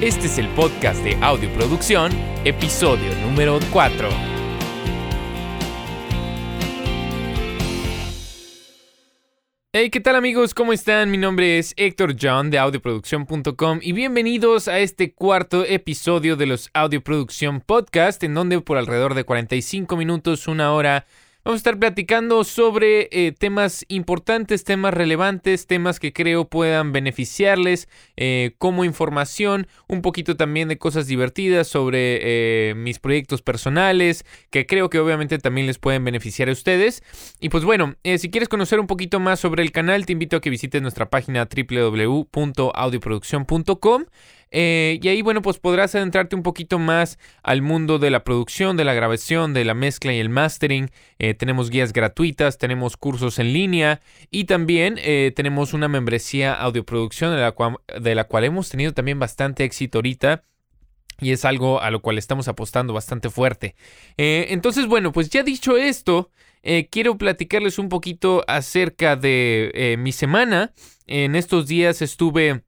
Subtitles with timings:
[0.00, 2.10] Este es el podcast de Audioproducción,
[2.46, 4.08] episodio número 4.
[9.74, 10.54] Hey, ¿qué tal amigos?
[10.54, 11.10] ¿Cómo están?
[11.10, 16.70] Mi nombre es Héctor John de audioproducción.com y bienvenidos a este cuarto episodio de los
[16.72, 21.04] Audioproducción Podcast, en donde por alrededor de 45 minutos, una hora,
[21.42, 27.88] Vamos a estar platicando sobre eh, temas importantes, temas relevantes, temas que creo puedan beneficiarles
[28.18, 34.66] eh, como información, un poquito también de cosas divertidas sobre eh, mis proyectos personales, que
[34.66, 37.02] creo que obviamente también les pueden beneficiar a ustedes.
[37.40, 40.42] Y pues bueno, si quieres conocer un poquito más sobre el canal, te invito a
[40.42, 44.04] que visites nuestra página www.audioproducción.com.
[44.50, 48.76] Eh, y ahí, bueno, pues podrás adentrarte un poquito más al mundo de la producción,
[48.76, 50.90] de la grabación, de la mezcla y el mastering.
[51.18, 54.00] Eh, tenemos guías gratuitas, tenemos cursos en línea
[54.30, 58.92] y también eh, tenemos una membresía audioproducción de la, cual, de la cual hemos tenido
[58.92, 60.42] también bastante éxito ahorita
[61.20, 63.76] y es algo a lo cual estamos apostando bastante fuerte.
[64.16, 66.30] entonces, bueno, pues ya dicho esto,
[66.90, 70.72] quiero platicarles un poquito acerca de mi semana.
[71.06, 72.62] En estos días estuve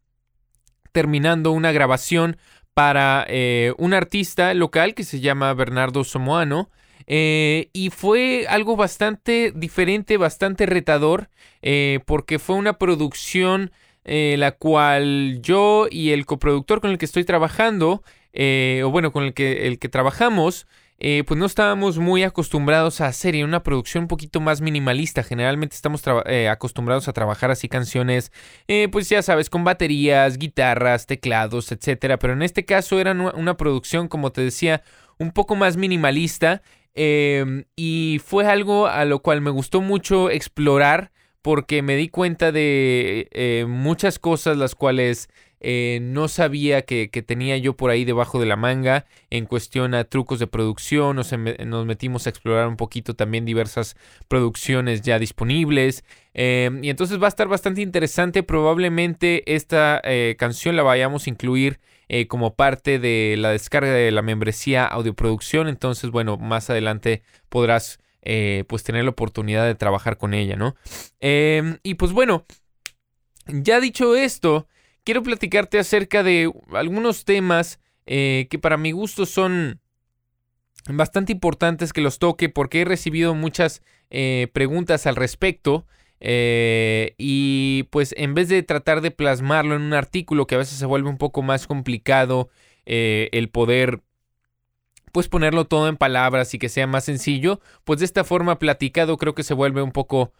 [0.92, 2.36] terminando una grabación
[2.74, 6.70] para eh, un artista local que se llama Bernardo Somoano.
[7.06, 11.28] Eh, y fue algo bastante diferente, bastante retador,
[11.60, 13.72] eh, porque fue una producción
[14.04, 18.02] la cual yo y el coproductor con el que estoy trabajando,
[18.34, 20.66] o bueno, con el que, el que trabajamos,
[21.04, 25.24] eh, pues no estábamos muy acostumbrados a hacer una producción un poquito más minimalista.
[25.24, 28.30] Generalmente estamos eh, acostumbrados a trabajar así canciones,
[28.68, 32.20] eh, pues ya sabes, con baterías, guitarras, teclados, etcétera.
[32.20, 34.84] Pero en este caso era una producción, como te decía,
[35.18, 36.62] un poco más minimalista.
[36.94, 42.52] Em, y fue algo a lo cual me gustó mucho explorar porque me di cuenta
[42.52, 45.28] de muchas cosas las cuales
[45.64, 50.02] eh, no sabía que, tenía yo por ahí debajo de la manga en cuestión a
[50.02, 51.32] trucos de producción, nos,
[51.86, 53.96] metimos a explorar un poquito también diversas
[54.26, 56.04] producciones ya disponibles.
[56.34, 61.30] Em, y entonces va a estar bastante interesante, probablemente esta eh, canción la vayamos a
[61.30, 61.78] incluir
[62.08, 68.00] eh, como parte de la descarga de la membresía audioproducción, entonces bueno, más adelante podrás
[68.68, 70.76] pues tener la oportunidad de trabajar con ella, ¿no?
[71.20, 72.44] Em, y pues bueno,
[73.46, 74.68] ya dicho esto,
[75.04, 79.80] quiero platicarte acerca de algunos temas eh, que para mi gusto son
[80.88, 85.86] bastante importantes que los toque porque he recibido muchas eh, preguntas al respecto.
[86.24, 90.78] Eh, y pues en vez de tratar de plasmarlo en un artículo que a veces
[90.78, 92.48] se vuelve un poco más complicado
[92.84, 94.02] el poder
[95.10, 99.18] pues ponerlo todo en palabras y que sea más sencillo, pues de esta forma platicado
[99.18, 100.32] creo que se vuelve un poco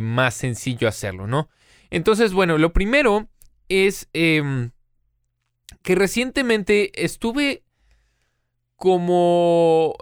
[0.00, 1.50] más sencillo hacerlo, ¿no?
[1.90, 3.28] Entonces, bueno, lo primero
[3.68, 4.70] es em,
[5.82, 7.64] que recientemente estuve
[8.76, 9.96] como...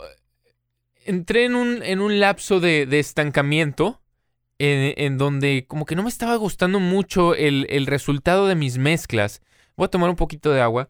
[1.06, 4.00] Entré en un, en un lapso de, estancamiento
[4.58, 9.42] en, donde como que no me estaba gustando mucho el, el resultado de mis mezclas.
[9.76, 10.88] Voy a tomar un poquito de agua.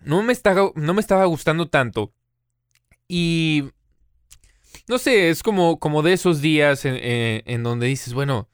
[0.00, 2.14] No me, estaba, no me estaba gustando tanto.
[3.08, 3.64] Y
[4.86, 8.48] no sé, es como, como de esos días en, en, donde dices, bueno,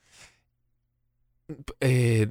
[1.80, 2.26] eh,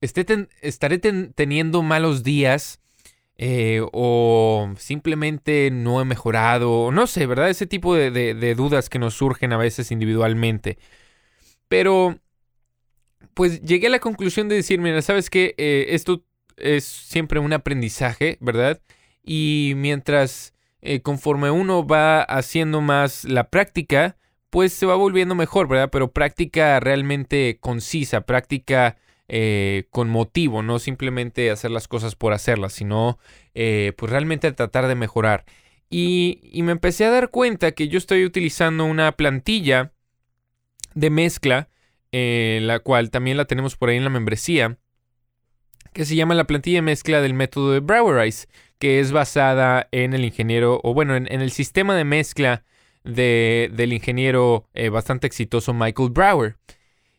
[0.00, 2.80] estaré teniendo malos días
[3.38, 7.50] eh, o simplemente no he mejorado, no sé, ¿verdad?
[7.50, 10.78] Ese tipo de, dudas que nos surgen a veces individualmente.
[11.68, 12.18] Pero,
[13.34, 15.54] pues llegué a la conclusión de decir, mira, ¿sabes qué?
[15.58, 16.24] Eh, esto
[16.56, 18.80] es siempre un aprendizaje, ¿verdad?
[19.22, 20.54] Y mientras,
[21.02, 24.16] conforme uno va haciendo más la práctica,
[24.50, 25.90] pues se va volviendo mejor, ¿verdad?
[25.90, 28.96] Pero práctica realmente concisa, práctica
[29.28, 33.18] eh, con motivo, no simplemente hacer las cosas por hacerlas, sino
[33.54, 35.44] eh, pues realmente tratar de mejorar.
[35.90, 39.92] Y, me empecé a dar cuenta que yo estoy utilizando una plantilla
[40.94, 41.68] de mezcla,
[42.12, 44.78] eh, la cual también la tenemos por ahí en la membresía,
[45.92, 48.46] que se llama la plantilla de mezcla del método de Browerize,
[48.78, 52.64] que es basada en el ingeniero, o bueno, en el sistema de mezcla
[53.06, 56.56] del ingeniero eh, bastante exitoso Michael Brower.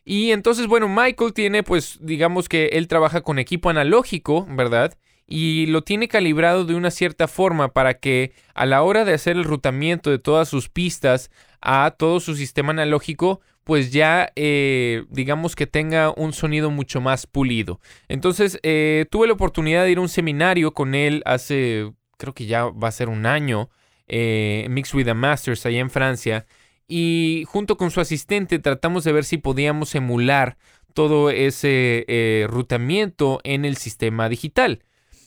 [0.06, 4.98] Y entonces, bueno, Michael tiene, pues, digamos que él trabaja con equipo analógico, ¿verdad?
[5.28, 9.36] Y lo tiene calibrado de una cierta forma para que a la hora de hacer
[9.36, 11.30] el rutamiento de todas sus pistas
[11.62, 17.28] a todo su sistema analógico, pues ya eh, digamos que tenga un sonido mucho más
[17.28, 17.82] pulido.
[18.08, 22.46] Entonces eh, tuve la oportunidad de ir a un seminario con él hace, creo que
[22.46, 23.70] ya va a ser un año,
[24.08, 26.46] eh, Mix with the Masters allá en Francia.
[26.88, 30.58] Y junto con su asistente tratamos de ver si podíamos emular
[30.94, 34.84] todo ese eh, rutamiento en el sistema digital.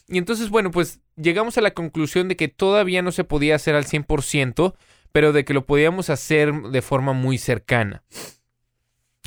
[0.09, 3.77] Y entonces, bueno, pues llegamos a la conclusión de que todavía no se podía hacer
[3.77, 4.75] al 100%,
[5.13, 8.03] pero de que lo podíamos hacer de forma muy cercana.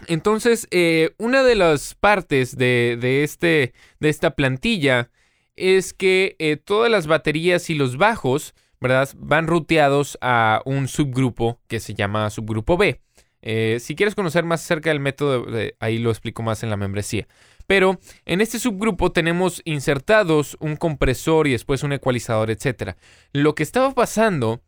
[0.08, 5.10] Entonces, eh, una de las partes de, este, de esta plantilla
[5.56, 8.54] es que eh, todas las baterías y los bajos,
[8.84, 9.10] ¿verdad?
[9.18, 13.00] Van ruteados a un subgrupo que se llama subgrupo B.
[13.42, 15.48] Eh, si quieres conocer más acerca del método,
[15.80, 17.28] ahí lo explico más en la membresía.
[17.66, 22.96] Pero en este subgrupo tenemos insertados un compresor y después un ecualizador, etc.
[23.32, 24.62] Lo que estaba pasando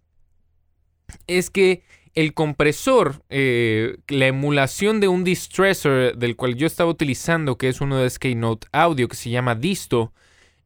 [1.28, 1.84] es que
[2.14, 7.82] el compresor, eh, la emulación de un distressor del cual yo estaba utilizando, que es
[7.82, 10.14] uno de Skate Audio, que se llama Disto,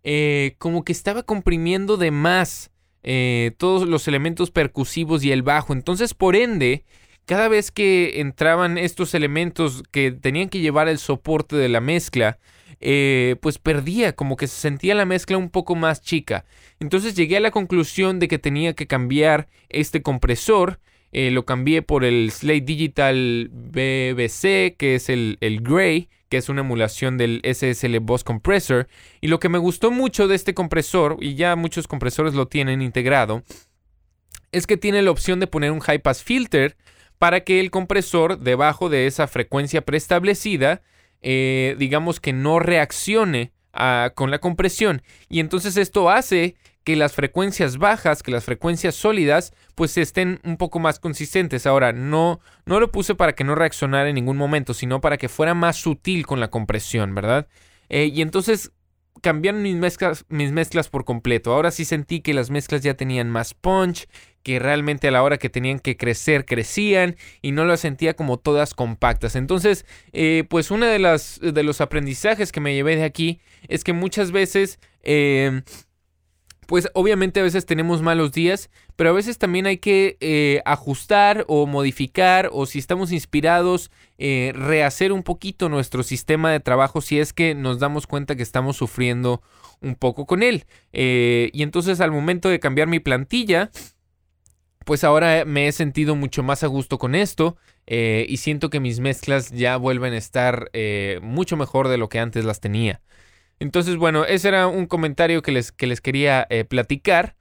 [0.04, 2.72] eh, como que estaba comprimiendo de más
[3.04, 5.74] eh, todos los elementos percusivos y el bajo.
[5.74, 6.84] Entonces, por ende,
[7.26, 12.40] cada vez que entraban estos elementos que tenían que llevar el soporte de la mezcla,
[13.42, 16.46] pues perdía, como que se sentía la mezcla un poco más chica.
[16.80, 20.80] Entonces llegué a la conclusión de que tenía que cambiar este compresor
[21.12, 26.50] eh, lo cambié por el Slate Digital BBC, que es el, el Gray, que es
[26.50, 28.88] una emulación del SSL Boss Compressor.
[29.20, 32.82] Y lo que me gustó mucho de este compresor, y ya muchos compresores lo tienen
[32.82, 33.44] integrado,
[34.52, 36.78] es que tiene la opción de poner un High Pass Filter
[37.18, 40.82] para que el compresor, debajo de esa frecuencia preestablecida,
[41.22, 45.02] eh, digamos que no reaccione ah, con la compresión.
[45.30, 50.58] Y entonces esto hace que las frecuencias bajas, que las frecuencias sólidas, pues estén un
[50.58, 51.68] poco más consistentes.
[51.68, 55.30] Ahora, no, no lo puse para que no reaccionara en ningún momento, sino para que
[55.30, 57.48] fuera más sutil con la compresión, ¿verdad?
[57.90, 58.72] Eh, y entonces
[59.22, 61.54] cambiaron mis mezclas, mis mezclas por completo.
[61.54, 64.08] Ahora sí sentí que las mezclas ya tenían más punch,
[64.44, 68.38] que realmente a la hora que tenían que crecer, crecían y no las sentía como
[68.38, 69.36] todas compactas.
[69.36, 73.84] Entonces, eh, pues uno de, las, de los aprendizajes que me llevé de aquí es
[73.84, 74.80] que muchas veces...
[75.04, 75.62] Eh,
[76.68, 81.44] pues obviamente a veces tenemos malos días, pero a veces también hay que eh, ajustar
[81.48, 83.90] o modificar o si estamos inspirados,
[84.20, 88.44] eh, rehacer un poquito nuestro sistema de trabajo si es que nos damos cuenta que
[88.44, 89.42] estamos sufriendo
[89.82, 90.66] un poco con él.
[90.92, 93.72] Y entonces al momento de cambiar mi plantilla,
[94.90, 99.00] pues ahora me he sentido mucho más a gusto con esto y siento que mis
[99.00, 100.72] mezclas ya vuelven a estar
[101.22, 103.00] mucho mejor de lo que antes las tenía.
[103.60, 107.36] Entonces, bueno, ese era un comentario que les, que les quería eh, platicar.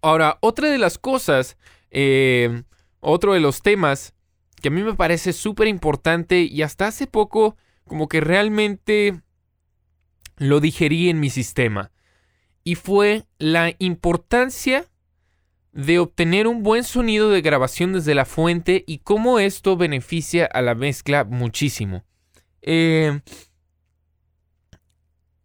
[0.00, 1.56] Ahora, otra de las cosas,
[1.90, 2.62] eh,
[3.00, 4.14] otro de los temas
[4.62, 9.22] que a mí me parece súper importante y hasta hace poco como que realmente
[10.36, 11.90] lo digerí en mi sistema.
[12.62, 14.86] Y fue la importancia
[15.76, 20.62] de obtener un buen sonido de grabación desde la fuente y cómo esto beneficia a
[20.62, 22.02] la mezcla muchísimo.
[22.62, 23.20] Eh,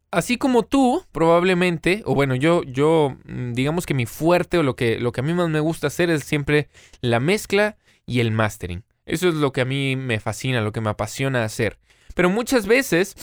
[0.09, 4.77] así como tú, probablemente, o bueno, yo, yo, mm, digamos que mi fuerte o lo
[4.77, 6.69] que, lo que a mí más me gusta hacer es siempre
[7.01, 8.85] la mezcla y el mastering.
[9.05, 11.77] Eso es lo que a mí me fascina, lo que me apasiona hacer.
[12.15, 13.17] Pero muchas veces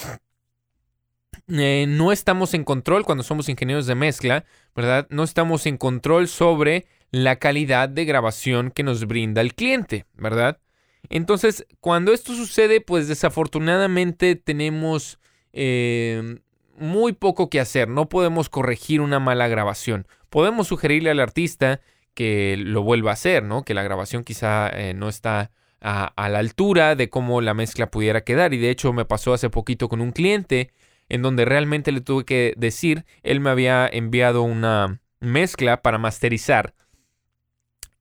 [1.49, 4.45] eh, no estamos en control cuando somos ingenieros de mezcla,
[4.75, 5.07] ¿verdad?
[5.09, 10.61] No estamos en control sobre la calidad de grabación que nos brinda el cliente, ¿verdad?
[11.09, 15.19] Entonces, cuando esto sucede, pues desafortunadamente tenemos
[15.53, 16.41] eh,
[16.77, 20.07] muy poco que hacer, no podemos corregir una mala grabación.
[20.29, 21.81] Podemos sugerirle al artista
[22.15, 23.63] que lo vuelva a hacer, ¿no?
[23.65, 28.23] Que la grabación quizá eh, no está a, la altura de cómo la mezcla pudiera
[28.23, 28.53] quedar.
[28.55, 30.73] Y de hecho me pasó hace poquito con un cliente
[31.09, 36.75] en donde realmente le tuve que decir, él me había enviado una mezcla para masterizar.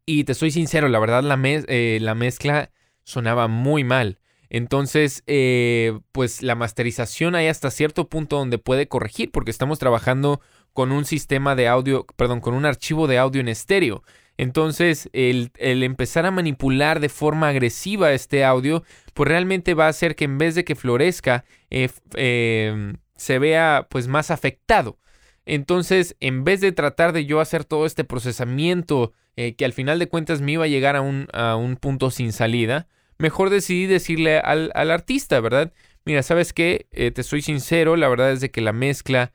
[0.09, 2.71] Y te soy sincero, la verdad la, eh, la mezcla
[3.03, 4.19] sonaba muy mal.
[4.49, 10.39] Entonces, eh, pues la masterización hay hasta cierto punto donde puede corregir, porque estamos trabajando
[10.71, 14.01] con un sistema de audio, perdón, con un archivo de audio en estéreo.
[14.37, 18.83] Entonces, el, empezar a manipular de forma agresiva este audio,
[19.13, 23.87] pues realmente va a hacer que en vez de que florezca, eh, em, se vea
[23.89, 24.99] pues más afectado.
[25.47, 29.97] Entonces, en vez de tratar de yo hacer todo este procesamiento eh, que al final
[29.97, 32.87] de cuentas me iba a llegar a un, a un punto sin salida,
[33.17, 35.71] mejor decidí decirle al, artista, ¿verdad?
[36.03, 36.87] Mira, ¿sabes qué?
[36.91, 39.31] Eh, te soy sincero, la verdad es de que la mezcla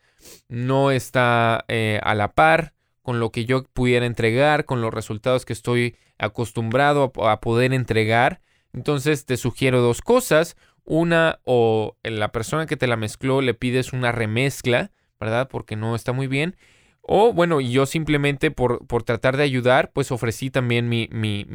[0.49, 5.47] no está eh, a la par con lo que yo pudiera entregar, con los resultados
[5.47, 8.43] que estoy acostumbrado a, poder entregar.
[8.75, 10.57] Entonces te sugiero dos cosas.
[10.85, 14.91] Una, o la persona que te la mezcló le pides una remezcla,
[15.23, 15.49] ¿verdad?
[15.49, 16.57] Porque no está muy bien.
[17.01, 21.47] O bueno, yo simplemente por, por tratar de ayudar, pues ofrecí también mi, mi,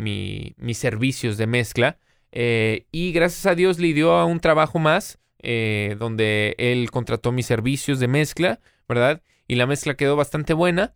[0.57, 1.97] mis servicios de mezcla
[2.31, 7.99] y gracias a Dios le dio a un trabajo más, donde él contrató mis servicios
[7.99, 9.21] de mezcla, ¿verdad?
[9.47, 10.93] Y la mezcla quedó bastante buena.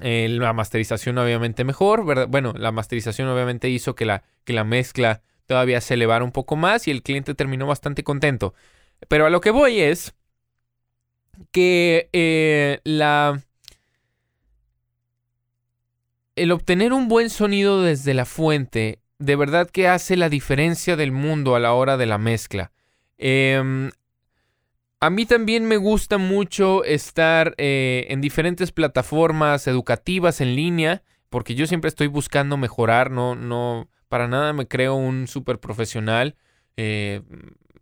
[0.00, 2.28] la masterización obviamente mejor, ¿verdad?
[2.28, 6.56] Bueno, la masterización obviamente hizo que la, que la mezcla todavía se elevara un poco
[6.56, 8.54] más y el cliente terminó bastante contento.
[9.08, 10.14] Pero a lo que voy es
[11.50, 13.42] que eh, la...
[16.34, 21.12] El obtener un buen sonido desde la fuente de verdad que hace la diferencia del
[21.12, 22.72] mundo a la hora de la mezcla.
[23.18, 23.90] Em,
[24.98, 31.54] a mí también me gusta mucho estar eh, en diferentes plataformas educativas en línea, porque
[31.54, 36.34] yo siempre estoy buscando mejorar, no, no, para nada me creo un súper profesional.
[36.76, 37.22] Eh,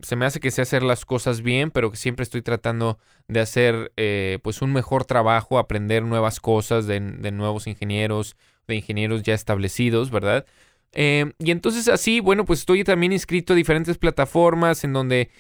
[0.03, 3.41] se me hace que sé hacer las cosas bien, pero que siempre estoy tratando de
[3.41, 9.35] hacer eh, pues un mejor trabajo, aprender nuevas cosas de, nuevos ingenieros, de ingenieros ya
[9.35, 10.47] establecidos, ¿verdad?
[10.93, 15.31] Eh, y entonces así, bueno, pues estoy también inscrito a diferentes plataformas en donde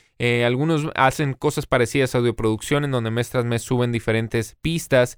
[0.44, 5.16] algunos hacen cosas parecidas a audioproducción, en donde mes tras mes suben diferentes pistas.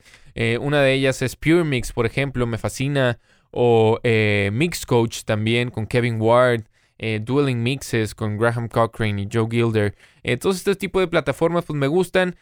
[0.61, 3.19] una de ellas es Pure Mix, por ejemplo, me fascina
[3.53, 6.65] o eh, Mix Coach también con Kevin Ward,
[6.99, 9.95] eh, Dueling Mixes con Graham Cochrane y Joe Gilder.
[10.23, 12.37] Eh, todos estos tipos de plataformas pues me gustan.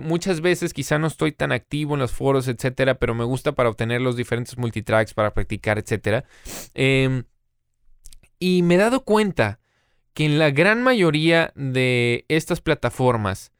[0.00, 3.68] muchas veces quizá no estoy tan activo en los foros, etcétera, pero me gusta para
[3.68, 6.24] obtener los diferentes multitracks, para practicar, etcétera.
[6.74, 7.24] Em,
[8.38, 9.60] y me he dado cuenta
[10.14, 13.52] que en la gran mayoría de estas plataformas,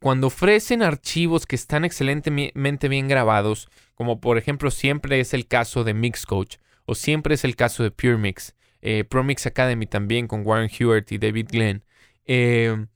[0.00, 5.84] cuando ofrecen archivos que están excelentemente bien grabados, como por ejemplo siempre es el caso
[5.84, 6.56] de Mixcoach
[6.86, 11.12] o siempre es el caso de Pure Mix, eh, ProMix Academy también con Warren Hewitt
[11.12, 11.84] y David Glenn.
[12.26, 12.86] Eh,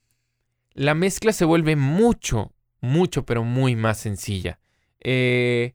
[0.75, 4.59] la mezcla se vuelve mucho, mucho, pero muy más sencilla.
[5.01, 5.75] Eh,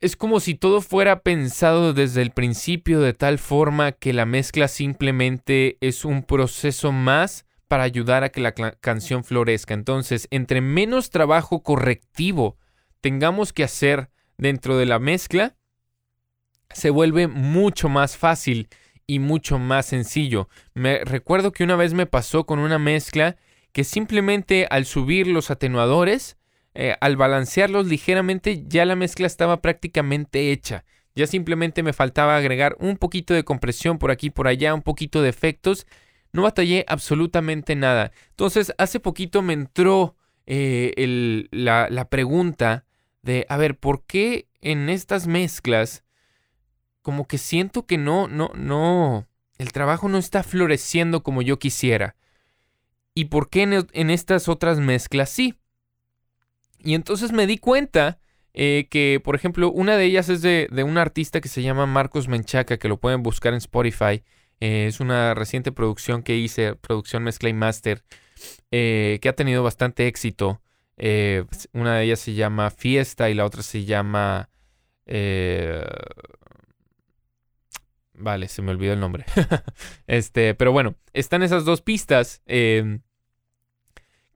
[0.00, 4.68] es como si todo fuera pensado desde el principio de tal forma que la mezcla
[4.68, 9.74] simplemente es un proceso más para ayudar a que la canción florezca.
[9.74, 12.56] Entonces, entre menos trabajo correctivo
[13.00, 15.56] tengamos que hacer dentro de la mezcla,
[16.72, 18.68] se vuelve mucho más fácil
[19.06, 20.48] y mucho más sencillo.
[20.74, 23.36] Me recuerdo que una vez me pasó con una mezcla
[23.72, 26.36] que simplemente al subir los atenuadores,
[26.74, 30.84] eh, al balancearlos ligeramente, ya la mezcla estaba prácticamente hecha.
[31.14, 35.22] Ya simplemente me faltaba agregar un poquito de compresión por aquí por allá, un poquito
[35.22, 35.86] de efectos.
[36.32, 38.12] No batallé absolutamente nada.
[38.30, 42.84] Entonces, hace poquito me entró eh, la, la pregunta
[43.22, 46.04] de, a ver, ¿por qué en estas mezclas
[47.02, 49.26] como que siento que no, no, no,
[49.58, 52.16] el trabajo no está floreciendo como yo quisiera?
[53.18, 55.54] ¿Y por qué en, estas otras mezclas sí?
[56.78, 58.20] Y entonces me di cuenta
[58.54, 62.28] eh, que, por ejemplo, una de ellas es de, un artista que se llama Marcos
[62.28, 64.22] Menchaca, que lo pueden buscar en Spotify.
[64.60, 68.04] Eh, es una reciente producción que hice, producción mezcla y master,
[68.70, 70.62] eh, que ha tenido bastante éxito.
[71.72, 74.48] Una de ellas se llama Fiesta y la otra se llama...
[78.18, 79.24] Vale, se me olvidó el nombre.
[80.06, 83.00] este, pero bueno, están esas dos pistas em,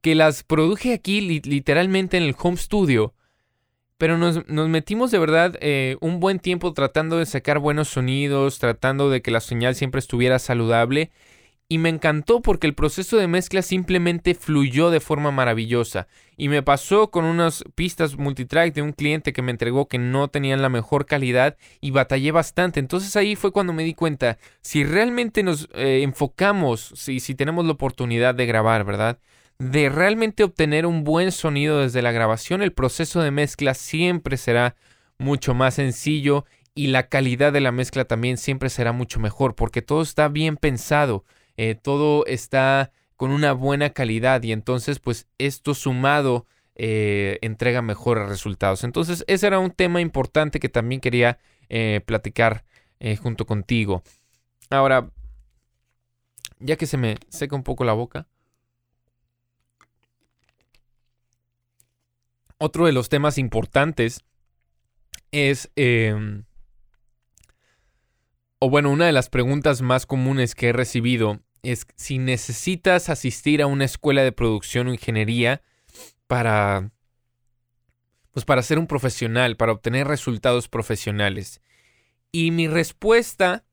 [0.01, 3.13] que las produje aquí literalmente en el home studio.
[3.97, 8.59] Pero nos, nos metimos de verdad eh, un buen tiempo tratando de sacar buenos sonidos,
[8.59, 11.11] tratando de que la señal siempre estuviera saludable
[11.69, 16.07] y me encantó porque el proceso de mezcla simplemente fluyó de forma maravillosa.
[16.37, 20.27] Y me pasó con unas pistas multitrack de un cliente que me entregó que no
[20.27, 22.79] tenían la mejor calidad y batallé bastante.
[22.79, 27.65] Entonces ahí fue cuando me di cuenta, si realmente nos eh, enfocamos, si, si tenemos
[27.65, 29.19] la oportunidad de grabar, ¿verdad?
[29.57, 34.75] De realmente obtener un buen sonido desde la grabación, el proceso de mezcla siempre será
[35.17, 39.81] mucho más sencillo y la calidad de la mezcla también siempre será mucho mejor porque
[39.81, 41.23] todo está bien pensado.
[41.57, 46.45] Eh, todo está con una buena calidad y entonces pues esto sumado
[46.75, 48.83] eh, entrega mejores resultados.
[48.83, 52.63] Entonces ese era un tema importante que también quería eh, platicar
[53.21, 54.01] junto contigo.
[54.69, 55.11] Ahora,
[56.59, 58.27] ya que se me seca un poco la boca.
[62.57, 64.23] Otro de los temas importantes
[65.31, 66.45] es em,
[68.63, 73.61] o bueno, una de las preguntas más comunes que he recibido es si necesitas asistir
[73.61, 75.61] a una escuela de producción o ingeniería
[76.27, 76.89] para
[78.31, 81.59] pues para ser un profesional, para obtener resultados profesionales.
[82.31, 83.65] Y mi respuesta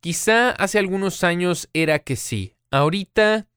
[0.00, 2.54] quizá hace algunos años era que sí.
[2.70, 3.48] Ahorita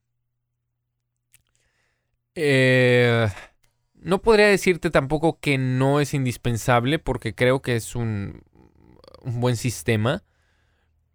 [2.35, 3.29] eh,
[3.93, 8.43] no podría decirte tampoco que no es indispensable porque creo que es un
[9.23, 10.23] un buen sistema.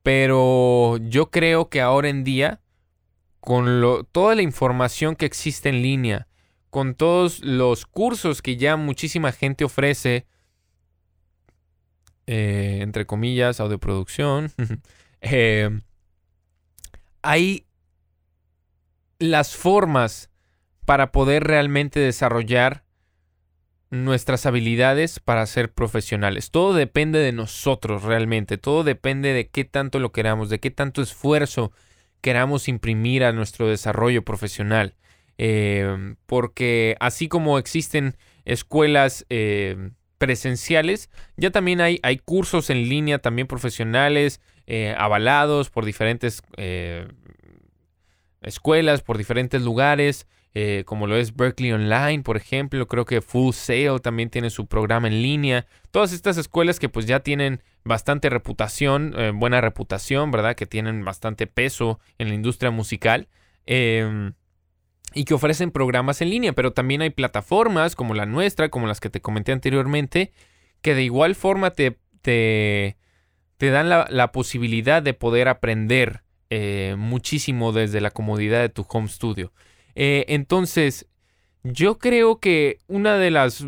[0.02, 2.60] Pero yo creo que ahora en día,
[3.40, 6.28] con toda la información que existe en línea,
[6.70, 10.26] con todos los cursos que ya muchísima gente ofrece,
[12.26, 14.52] eh, entre comillas, audioproducción,
[15.20, 15.80] eh,
[17.22, 17.66] hay
[19.18, 20.30] las formas
[20.84, 22.84] para poder realmente desarrollar
[23.90, 26.50] nuestras habilidades para ser profesionales.
[26.50, 31.00] Todo depende de nosotros realmente, todo depende de qué tanto lo queramos, de qué tanto
[31.00, 31.72] esfuerzo
[32.20, 34.94] queramos imprimir a nuestro desarrollo profesional.
[35.38, 43.20] Eh, porque así como existen escuelas eh, presenciales, ya también hay, hay, cursos en línea
[43.20, 46.42] también profesionales, eh, avalados por diferentes
[48.42, 50.26] escuelas, por diferentes lugares.
[50.54, 54.66] Eh, como lo es Berkeley Online, por ejemplo, creo que Full Sail también tiene su
[54.66, 55.66] programa en línea.
[55.90, 60.56] Todas estas escuelas que pues ya tienen bastante reputación, eh, buena reputación, ¿verdad?
[60.56, 63.28] Que tienen bastante peso en la industria musical.
[63.66, 64.32] Em,
[65.14, 69.00] y que ofrecen programas en línea, pero también hay plataformas como la nuestra, como las
[69.00, 70.32] que te comenté anteriormente,
[70.82, 72.96] que de igual forma te, te,
[73.58, 79.52] dan la, posibilidad de poder aprender eh, muchísimo desde la comodidad de tu home studio.
[80.00, 81.08] Eh, entonces,
[81.64, 83.66] yo creo que una de las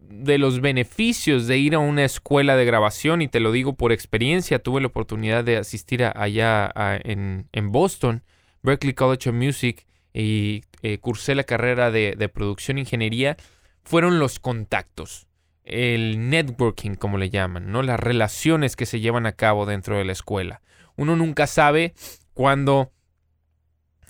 [0.00, 3.92] de los beneficios de ir a una escuela de grabación, y te lo digo por
[3.92, 6.72] experiencia, tuve la oportunidad de asistir allá
[7.04, 8.24] en, Boston,
[8.64, 13.36] Berkeley College of Music, y eh, cursé la carrera de, de producción e ingeniería,
[13.84, 15.28] fueron los contactos,
[15.62, 17.84] el networking, como le llaman, ¿no?
[17.84, 20.60] Las relaciones que se llevan a cabo dentro de la escuela.
[20.96, 21.94] Uno nunca sabe
[22.34, 22.90] cuándo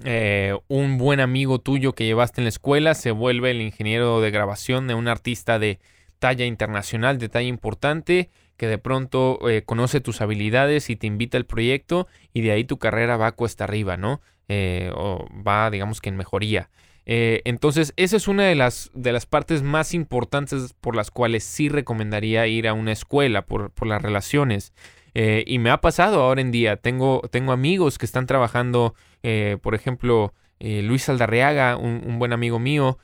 [0.05, 4.31] eh, un buen amigo tuyo que llevaste en la escuela se vuelve el ingeniero de
[4.31, 5.81] grabación de un artista de
[6.19, 11.37] talla internacional, de talla importante, que de pronto eh, conoce tus habilidades y te invita
[11.37, 14.21] al proyecto y de ahí tu carrera va cuesta arriba, ¿no?
[14.49, 16.71] Eh, o va, digamos que en mejoría.
[17.05, 21.69] entonces, esa es una de las, de las partes más importantes por las cuales sí
[21.69, 24.73] recomendaría ir a una escuela, por, por las relaciones.
[25.15, 26.77] Y me ha pasado ahora en día.
[26.77, 32.59] Tengo, tengo amigos que están trabajando, eh, por ejemplo, eh, Luis Aldarreaga, un, buen amigo
[32.59, 32.99] mío,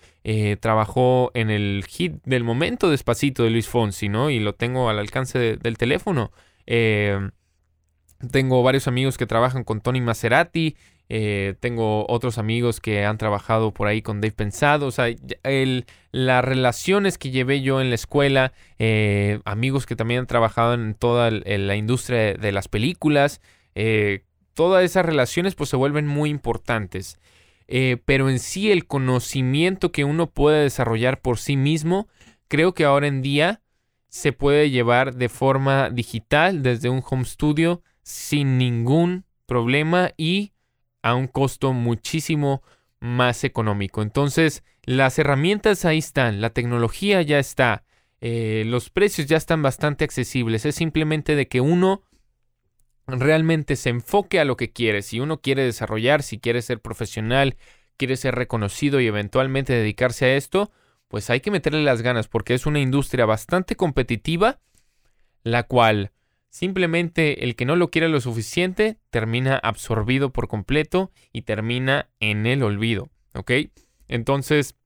[0.60, 4.30] trabajó en el hit del momento despacito de Luis Fonsi, ¿no?
[4.30, 6.32] Y lo tengo al alcance del teléfono.
[8.30, 10.76] tengo varios amigos que trabajan con Tony Maserati.
[11.10, 14.86] Eh, tengo otros amigos que han trabajado por ahí con Dave Pensado.
[14.86, 15.06] O sea,
[16.12, 20.94] las relaciones que llevé yo en la escuela, eh, amigos que también han trabajado en
[20.94, 23.40] toda la industria de, las películas,
[23.74, 24.24] eh,
[24.54, 27.18] todas esas relaciones pues se vuelven muy importantes.
[28.04, 32.08] pero en sí el conocimiento que uno puede desarrollar por sí mismo,
[32.48, 33.62] creo que ahora en día
[34.08, 40.52] se puede llevar de forma digital desde un home studio sin ningún problema y
[41.02, 42.62] a un costo muchísimo
[43.00, 44.02] más económico.
[44.02, 47.84] Entonces, las herramientas ahí están, la tecnología ya está,
[48.20, 50.64] eh, los precios ya están bastante accesibles.
[50.64, 52.02] Es simplemente de que uno
[53.06, 55.02] realmente se enfoque a lo que quiere.
[55.02, 57.56] Si uno quiere desarrollar, si quiere ser profesional,
[57.96, 60.72] quiere ser reconocido y eventualmente dedicarse a esto,
[61.08, 64.60] pues hay que meterle las ganas porque es una industria bastante competitiva,
[65.42, 66.12] la cual
[66.54, 72.46] Simplemente el que no lo quiere lo suficiente termina absorbido por completo y termina en
[72.46, 73.10] el olvido.
[73.34, 73.50] ¿Ok?
[74.06, 74.76] Entonces,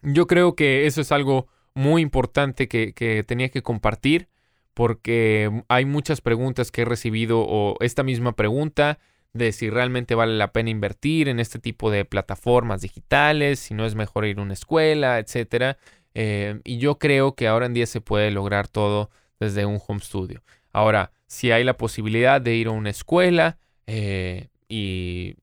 [0.00, 4.30] yo creo que eso es algo muy importante que, tenía que compartir
[4.74, 8.98] porque hay muchas preguntas que he recibido o esta misma pregunta
[9.32, 13.86] de si realmente vale la pena invertir en este tipo de plataformas digitales, si no
[13.86, 15.76] es mejor ir a una escuela, etc.
[16.14, 20.00] Eh, y yo creo que ahora en día se puede lograr todo desde un home
[20.00, 20.42] studio.
[20.72, 25.36] Ahora, si hay la posibilidad de ir a una escuela eh, y,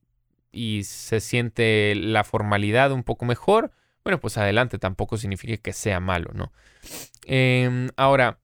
[0.83, 3.71] se siente la formalidad un poco mejor,
[4.03, 6.51] bueno, pues adelante, tampoco significa que sea malo, ¿no?
[7.25, 8.39] Em, ahora,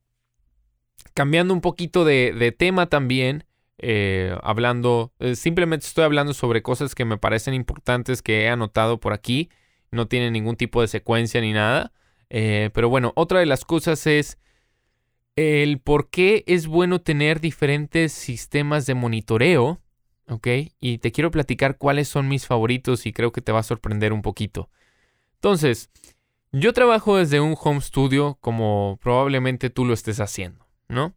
[1.16, 3.46] cambiando un poquito de, tema también,
[3.80, 9.00] eh, hablando, eh, simplemente estoy hablando sobre cosas que me parecen importantes que he anotado
[9.00, 9.50] por aquí,
[9.90, 11.92] no tiene ningún tipo de secuencia ni nada,
[12.30, 14.38] pero bueno, otra de las cosas es
[15.36, 19.82] el por qué es bueno tener diferentes sistemas de monitoreo,
[20.28, 20.48] ¿ok?
[20.80, 24.14] Y te quiero platicar cuáles son mis favoritos y creo que te va a sorprender
[24.14, 24.70] un poquito.
[25.36, 25.90] Entonces,
[26.52, 31.16] yo trabajo desde un home studio como probablemente tú lo estés haciendo, ¿no?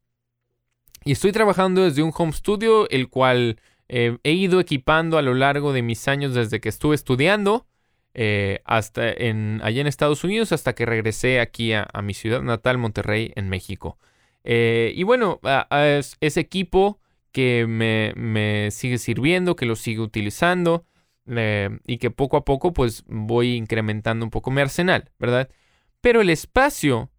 [1.04, 5.35] Y estoy trabajando desde un home studio el cual eh, he ido equipando a lo
[5.35, 7.66] largo de mis años desde que estuve estudiando
[8.14, 9.16] eh, hasta allá
[9.81, 13.98] en Estados Unidos hasta que regresé aquí a, mi ciudad natal, Monterrey, en México.
[14.44, 17.00] Eh, y bueno, es, equipo
[17.33, 20.85] que me, sigue sirviendo, que lo sigo utilizando
[21.87, 25.48] y que poco a poco pues voy incrementando un poco mi arsenal, ¿verdad?
[26.00, 27.11] Pero el espacio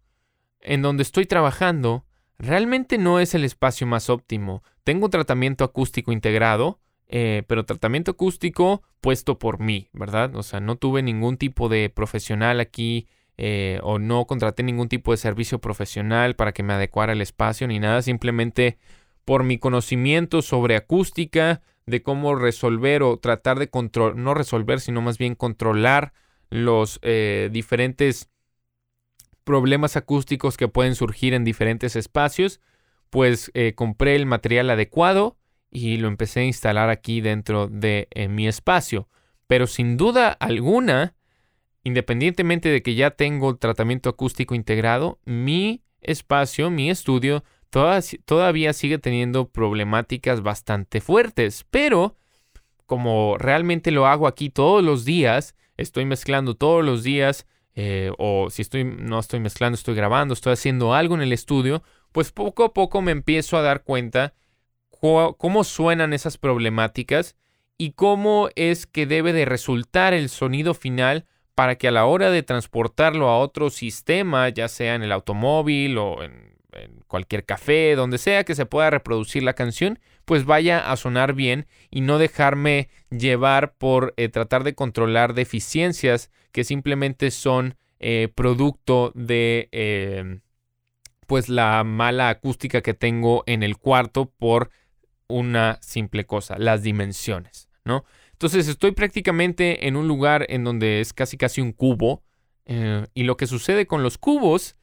[0.60, 2.04] en donde estoy trabajando
[2.40, 4.62] realmente no es el espacio más óptimo.
[4.82, 10.34] Tengo tratamiento acústico integrado, eh, pero tratamiento acústico puesto por mí, ¿verdad?
[10.34, 15.10] O sea, no tuve ningún tipo de profesional aquí eh, o no contraté ningún tipo
[15.10, 18.78] de servicio profesional para que me adecuara el espacio ni nada, simplemente
[19.24, 25.02] por mi conocimiento sobre acústica, de cómo resolver o tratar de controlar, no resolver, sino
[25.02, 26.12] más bien controlar
[26.48, 28.29] los eh, diferentes
[29.44, 32.60] problemas acústicos que pueden surgir en diferentes espacios,
[33.10, 35.36] pues compré el material adecuado
[35.70, 39.08] y lo empecé a instalar aquí dentro de mi espacio.
[39.46, 41.16] Pero sin duda alguna,
[41.82, 47.42] independientemente de que ya tengo tratamiento acústico integrado, mi espacio, mi estudio,
[48.24, 51.66] todavía sigue teniendo problemáticas bastante fuertes.
[51.70, 52.16] Pero
[52.86, 57.46] como realmente lo hago aquí todos los días, estoy mezclando todos los días,
[57.82, 61.82] eh, o si estoy, no estoy mezclando, estoy grabando, estoy haciendo algo en el estudio,
[62.12, 64.34] pues poco a poco me empiezo a dar cuenta
[64.90, 67.36] cómo suenan esas problemáticas
[67.78, 72.30] y cómo es que debe de resultar el sonido final para que a la hora
[72.30, 76.50] de transportarlo a otro sistema, ya sea en el automóvil o en,
[77.06, 79.98] cualquier café, donde sea que se pueda reproducir la canción,
[80.30, 86.30] pues vaya a sonar bien y no dejarme llevar por eh, tratar de controlar deficiencias
[86.52, 90.38] que simplemente son eh, producto de eh,
[91.26, 94.70] pues la mala acústica que tengo en el cuarto por
[95.26, 98.04] una simple cosa, las dimensiones, ¿no?
[98.30, 102.22] Entonces estoy prácticamente en un lugar en donde es casi casi un cubo
[103.14, 104.76] y lo que sucede con los cubos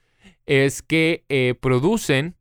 [0.46, 2.36] es que producen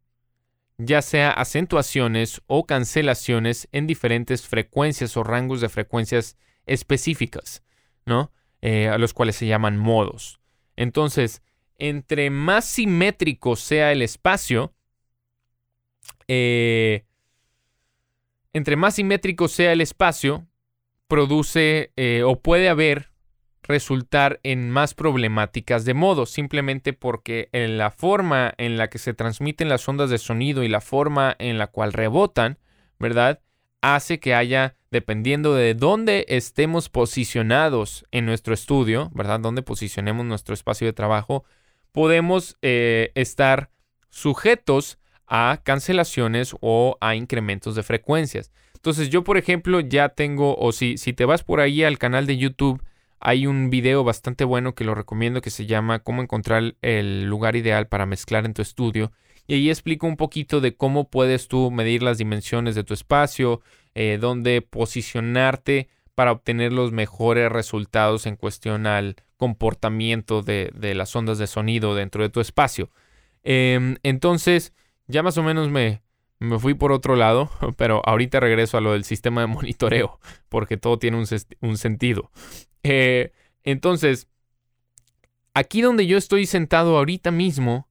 [0.78, 6.36] ya sea acentuaciones o cancelaciones en diferentes frecuencias o rangos de frecuencias
[6.66, 7.62] específicas,
[8.04, 8.32] ¿no?
[8.60, 10.40] Eh, a los cuales se llaman modos.
[10.76, 11.42] Entonces,
[11.78, 14.74] entre más simétrico sea el espacio,
[16.28, 17.04] eh,
[18.52, 20.46] entre más simétrico sea el espacio,
[21.08, 23.10] produce eh, o puede haber
[23.66, 29.14] resultar en más problemáticas de modo, simplemente porque en la forma en la que se
[29.14, 32.58] transmiten las ondas de sonido y la forma en la cual rebotan,
[32.98, 33.40] ¿verdad?
[33.80, 39.40] Hace que haya, dependiendo de dónde estemos posicionados en nuestro estudio, ¿verdad?
[39.40, 41.44] Dónde posicionemos nuestro espacio de trabajo,
[41.92, 43.70] podemos eh, estar
[44.10, 48.52] sujetos a cancelaciones o a incrementos de frecuencias.
[48.74, 52.26] Entonces yo, por ejemplo, ya tengo, o si, si te vas por ahí al canal
[52.26, 52.82] de YouTube,
[53.20, 57.56] hay un video bastante bueno que lo recomiendo que se llama Cómo encontrar el lugar
[57.56, 59.12] ideal para mezclar en tu estudio.
[59.46, 63.60] Y ahí explico un poquito de cómo puedes tú medir las dimensiones de tu espacio,
[63.94, 71.38] eh, dónde posicionarte para obtener los mejores resultados en cuestión al comportamiento de, las ondas
[71.38, 72.90] de sonido dentro de tu espacio.
[73.44, 74.72] Em, entonces,
[75.06, 76.02] ya más o menos me,
[76.38, 80.18] me fui por otro lado, pero ahorita regreso a lo del sistema de monitoreo,
[80.48, 82.30] porque todo tiene un, sentido.
[82.82, 83.32] Eh,
[83.64, 84.28] entonces,
[85.54, 87.88] aquí donde yo estoy sentado ahorita mismo,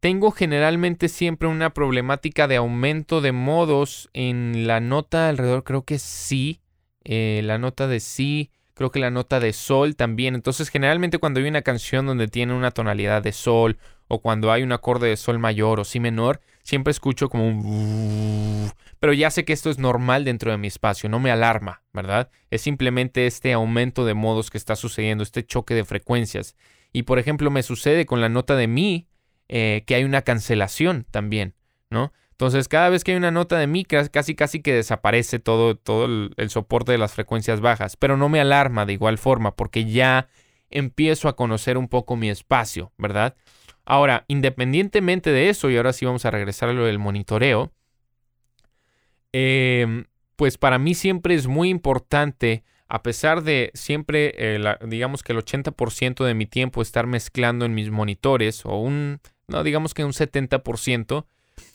[0.00, 5.98] tengo generalmente siempre una problemática de aumento de modos en la nota alrededor, creo que
[5.98, 6.60] sí,
[7.04, 10.36] eh, la nota de sí, creo que la nota de sol también.
[10.36, 13.76] Entonces, generalmente cuando hay una canción donde tiene una tonalidad de sol
[14.08, 18.70] o cuando hay un acorde de sol mayor o si menor, siempre escucho como un...
[19.00, 22.30] Pero ya sé que esto es normal dentro de mi espacio, no me alarma, ¿verdad?
[22.50, 26.56] Es simplemente este aumento de modos que está sucediendo, este choque de frecuencias.
[26.92, 29.06] Y por ejemplo, me sucede con la nota de mi
[29.48, 31.54] eh, que hay una cancelación también,
[31.90, 32.12] ¿no?
[32.38, 36.04] Entonces, cada vez que hay una nota de mi, casi casi que desaparece todo, todo
[36.04, 40.28] el, soporte de las frecuencias bajas, pero no me alarma de igual forma porque ya
[40.70, 43.34] empiezo a conocer un poco mi espacio, ¿verdad?
[43.90, 47.72] Ahora, independientemente de eso, y ahora sí vamos a regresar a lo del monitoreo,
[49.32, 50.04] em,
[50.36, 55.38] pues para mí siempre es muy importante, a pesar de siempre, eh, digamos que el
[55.38, 60.12] 80% de mi tiempo estar mezclando en mis monitores, o un, no, digamos que un
[60.12, 61.24] 70%,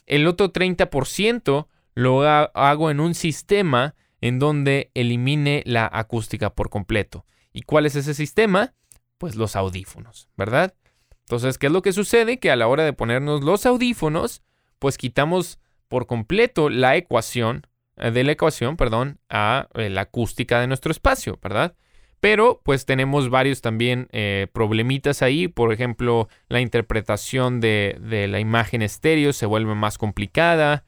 [0.06, 7.26] el otro 30% lo hago en un sistema en donde elimine la acústica por completo.
[7.54, 8.76] ¿Y cuál es ese sistema?
[9.18, 10.76] Pues los audífonos, ¿verdad?
[11.26, 12.40] Entonces, ¿qué es lo que sucede?
[12.40, 14.42] Que a la hora de ponernos los audífonos,
[14.80, 20.60] pues quitamos por completo la ecuación, eh, de la ecuación, perdón, a eh, la acústica
[20.60, 21.76] de nuestro espacio, ¿verdad?
[22.20, 25.48] Pero pues tenemos varios también eh, problemitas ahí.
[25.48, 27.98] Por ejemplo, la interpretación de,
[28.30, 30.84] la imagen estéreo se vuelve más complicada.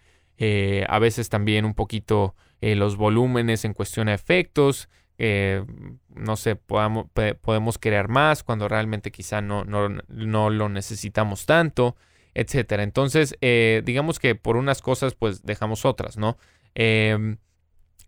[0.87, 7.07] a veces también un poquito los volúmenes en cuestión de efectos, no sé, podamos,
[7.41, 11.95] podemos crear más cuando realmente quizá no, no, no lo necesitamos tanto,
[12.33, 12.83] etcétera.
[12.83, 16.37] Entonces, digamos que por unas cosas pues dejamos otras, ¿no?
[16.75, 17.37] Em,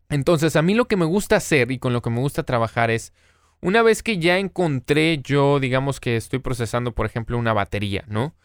[0.10, 2.92] entonces, a mí lo que me gusta hacer y con lo que me gusta trabajar
[2.92, 3.14] es,
[3.62, 8.36] una vez que ya encontré yo, digamos que estoy procesando, por ejemplo, una batería, ¿no?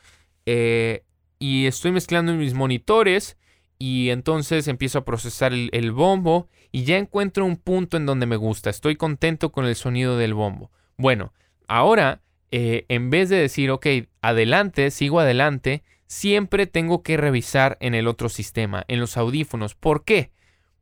[0.46, 1.05] Eh,
[1.38, 3.37] y estoy mezclando mis monitores
[3.84, 8.36] y entonces empiezo a procesar el, bombo y ya encuentro un punto en donde me
[8.36, 10.70] gusta, estoy contento con el sonido del bombo.
[10.96, 11.32] Bueno,
[11.66, 12.20] ahora,
[12.52, 13.86] eh, en vez de decir, ok,
[14.20, 19.74] adelante, sigo adelante, siempre tengo que revisar en el otro sistema, en los audífonos.
[19.74, 20.30] ¿Por qué?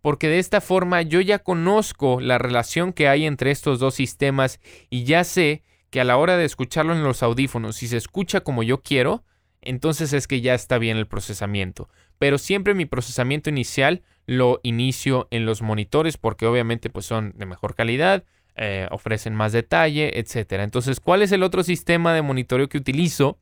[0.03, 4.59] porque de esta forma yo ya conozco la relación que hay entre estos dos sistemas
[4.89, 8.41] y ya sé que a la hora de escucharlo en los audífonos, si se escucha
[8.41, 9.25] como yo quiero,
[9.63, 11.89] entonces es que ya está bien el procesamiento.
[12.21, 17.47] Pero siempre mi procesamiento inicial lo inicio en los monitores porque obviamente pues son de
[17.47, 18.25] mejor calidad,
[18.57, 20.61] eh, ofrecen más detalle, etc.
[20.61, 23.39] Entonces, ¿cuál es el otro sistema de monitoreo que utilizo?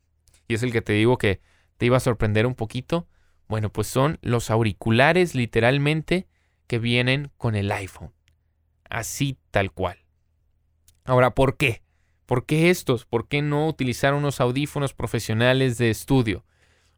[0.46, 1.40] Y es el que te digo que
[1.76, 3.08] te iba a sorprender un poquito.
[3.48, 6.28] Bueno, pues son los auriculares literalmente
[6.68, 8.12] que vienen con el iPhone.
[8.88, 10.04] Así tal cual.
[11.04, 11.82] Ahora, ¿por qué?
[12.26, 13.06] ¿Por qué estos?
[13.06, 16.44] ¿Por qué no utilizar unos audífonos profesionales de estudio?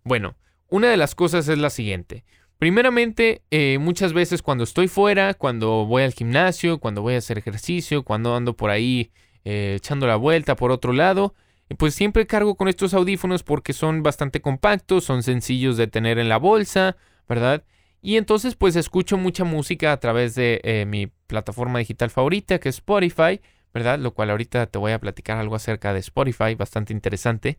[0.04, 0.36] Bueno,
[0.70, 2.24] una de las cosas es la siguiente.
[2.58, 7.38] Primeramente, eh, muchas veces cuando estoy fuera, cuando voy al gimnasio, cuando voy a hacer
[7.38, 9.10] ejercicio, cuando ando por ahí
[9.44, 11.34] eh, echando la vuelta por otro lado,
[11.78, 16.28] pues siempre cargo con estos audífonos porque son bastante compactos, son sencillos de tener en
[16.28, 16.96] la bolsa,
[17.28, 17.64] ¿verdad?
[18.02, 22.68] Y entonces pues escucho mucha música a través de eh, mi plataforma digital favorita que
[22.70, 23.40] es Spotify,
[23.72, 23.98] ¿verdad?
[23.98, 27.58] Lo cual ahorita te voy a platicar algo acerca de Spotify, bastante interesante.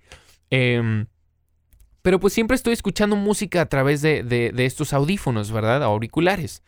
[0.50, 1.08] Em,
[2.02, 5.84] pero pues siempre estoy escuchando música a través de, estos audífonos, ¿verdad?
[5.84, 6.64] Auriculares.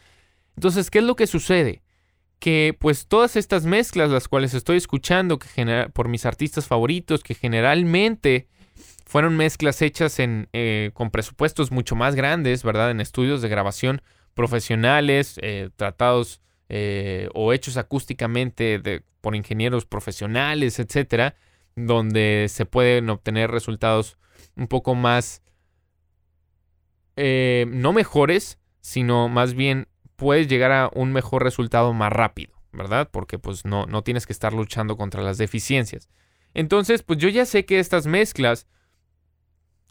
[0.55, 1.81] Entonces, ¿qué es lo que sucede?
[2.39, 7.33] Que pues todas estas mezclas, las cuales estoy escuchando que por mis artistas favoritos, que
[7.33, 8.47] generalmente
[9.05, 12.91] fueron mezclas hechas en, eh, con presupuestos mucho más grandes, ¿verdad?
[12.91, 14.01] En estudios de grabación
[14.33, 21.35] profesionales, eh, tratados eh, o hechos acústicamente por ingenieros profesionales, etcétera,
[21.75, 24.17] donde se pueden obtener resultados
[24.55, 25.41] un poco más,
[27.15, 33.09] no mejores, sino más bien puedes llegar a un mejor resultado más rápido, ¿verdad?
[33.11, 36.09] Porque pues no, no tienes que estar luchando contra las deficiencias.
[36.53, 38.67] Entonces, pues yo ya sé que estas mezclas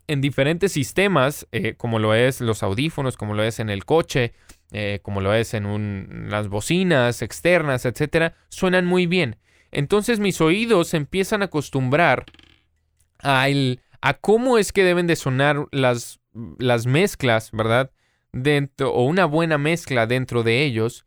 [0.07, 4.33] en diferentes sistemas, eh, como lo es los audífonos, como lo es en el coche,
[4.73, 9.37] eh, como lo es en las bocinas externas, etcétera, suenan muy bien.
[9.71, 12.27] Entonces mis oídos se empiezan a acostumbrar
[13.21, 13.49] a,
[14.03, 16.21] a cómo es que deben de sonar las,
[16.59, 17.93] las mezclas, ¿verdad?
[18.33, 21.07] Dentro, o una buena mezcla dentro de ellos.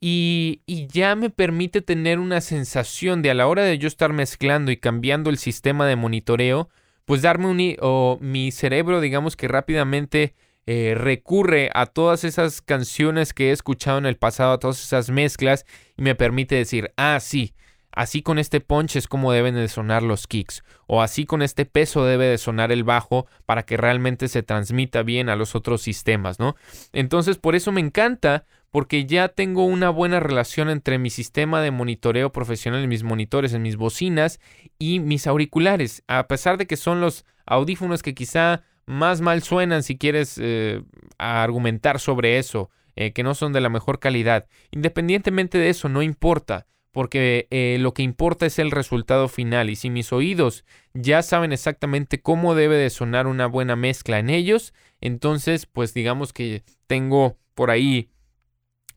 [0.00, 4.12] Y, y, ya me permite tener una sensación de a la hora de yo estar
[4.12, 6.68] mezclando y cambiando el sistema de monitoreo,
[7.04, 7.76] pues darme un...
[7.80, 10.34] o mi cerebro, digamos que rápidamente
[10.66, 15.10] eh, recurre a todas esas canciones que he escuchado en el pasado, a todas esas
[15.10, 17.54] mezclas, y me permite decir, ah, sí,
[17.98, 21.64] así con este punch es como deben de sonar los kicks, o así con este
[21.64, 25.82] peso debe de sonar el bajo para que realmente se transmita bien a los otros
[25.82, 26.54] sistemas, ¿no?
[26.92, 31.72] Entonces, por eso me encanta porque ya tengo una buena relación entre mi sistema de
[31.72, 34.38] monitoreo profesional mis monitores, en mis bocinas
[34.78, 39.82] y mis auriculares, a pesar de que son los audífonos que quizá más mal suenan
[39.82, 40.84] si quieres eh,
[41.18, 44.46] argumentar sobre eso, eh, que no son de la mejor calidad.
[44.70, 49.76] Independientemente de eso, no importa, porque eh, lo que importa es el resultado final y
[49.76, 54.74] si mis oídos ya saben exactamente cómo debe de sonar una buena mezcla en ellos,
[55.00, 58.10] entonces pues digamos que tengo por ahí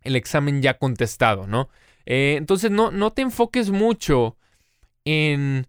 [0.02, 1.70] el examen ya contestado, ¿no?
[2.06, 4.38] Eh, entonces no, no te enfoques mucho
[5.06, 5.68] en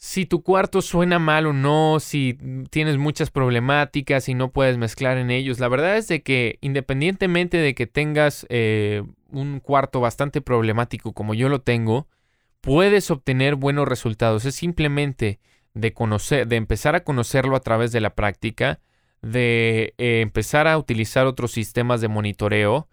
[0.00, 2.38] si tu cuarto suena mal o no, si
[2.70, 5.58] tienes muchas problemáticas y no puedes mezclar en ellos.
[5.58, 11.34] La verdad es de que independientemente de que tengas eh, un cuarto bastante problemático como
[11.34, 12.06] yo lo tengo,
[12.60, 14.44] puedes obtener buenos resultados.
[14.44, 15.40] Es simplemente
[15.74, 18.78] de conocer, de empezar a conocerlo a través de la práctica,
[19.20, 22.88] de eh, empezar a utilizar otros sistemas de monitoreo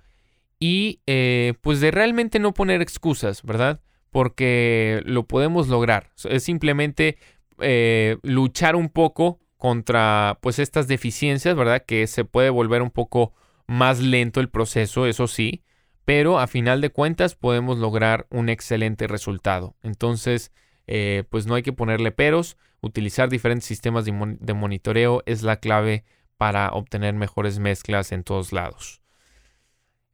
[0.60, 3.80] y eh, pues de realmente no poner excusas, ¿verdad?
[4.16, 6.10] Porque lo podemos lograr.
[6.24, 7.18] Es simplemente
[7.60, 11.84] eh, luchar un poco contra pues estas deficiencias, ¿verdad?
[11.86, 13.34] Que se puede volver un poco
[13.68, 15.66] más lento el proceso, eso sí,
[16.06, 19.76] pero a final de cuentas podemos lograr un excelente resultado.
[19.84, 20.54] Entonces,
[20.88, 25.58] eh, pues no hay que ponerle peros, utilizar diferentes sistemas de, de monitoreo es la
[25.58, 26.06] clave
[26.38, 29.02] para obtener mejores mezclas en todos lados.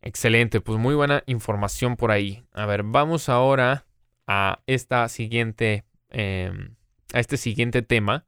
[0.02, 2.44] Excelente, pues muy buena información por ahí.
[2.52, 3.86] A ver, vamos ahora
[4.28, 6.76] a esta siguiente, em,
[7.14, 8.26] a este siguiente tema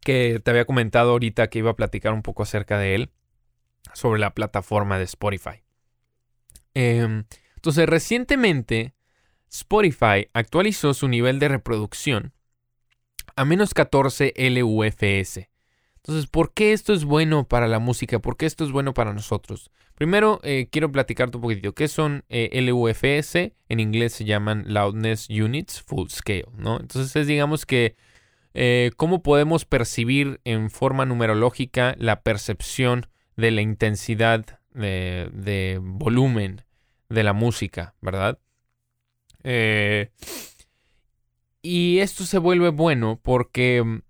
[0.00, 3.10] que te había comentado ahorita que iba a platicar un poco acerca de él
[3.94, 5.62] sobre la plataforma de Spotify.
[6.74, 7.24] Em,
[7.56, 8.94] entonces, recientemente
[9.50, 12.34] Spotify actualizó su nivel de reproducción
[13.36, 15.48] a menos 14 LUFS.
[16.06, 18.18] Entonces, ¿por qué esto es bueno para la música?
[18.18, 19.70] ¿Por qué esto es bueno para nosotros?
[19.94, 21.72] Primero, eh, quiero platicarte un poquitito.
[21.72, 23.52] ¿Qué son eh, LUFS?
[23.70, 26.78] En inglés se llaman Loudness Units Full Scale, ¿no?
[26.78, 27.96] Entonces, es digamos que
[28.52, 36.66] eh, cómo podemos percibir en forma numerológica la percepción de la intensidad de, volumen
[37.08, 38.38] de la música, ¿verdad?
[41.62, 44.00] y esto se vuelve bueno porque mm,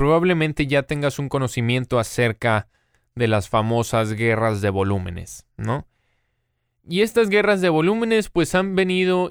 [0.00, 2.68] probablemente ya tengas un conocimiento acerca
[3.14, 5.86] de las famosas guerras de volúmenes, ¿no?
[6.88, 9.28] Y estas guerras de volúmenes pues han venido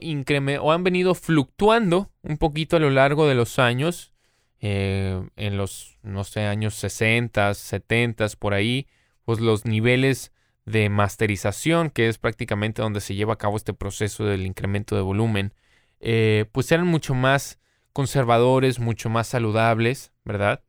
[0.62, 4.14] o han venido fluctuando un poquito a lo largo de los años,
[4.60, 8.86] eh, en los, no sé, años 60, 70, por ahí,
[9.26, 10.34] pues los niveles
[10.68, 15.02] de masterización, que es prácticamente donde se lleva a cabo este proceso del incremento de
[15.02, 15.52] volumen,
[16.00, 17.60] eh, pues eran mucho más
[17.92, 20.62] conservadores, mucho más saludables, ¿verdad?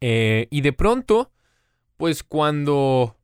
[0.00, 1.32] Eh, y de pronto,
[1.96, 3.16] pues cuando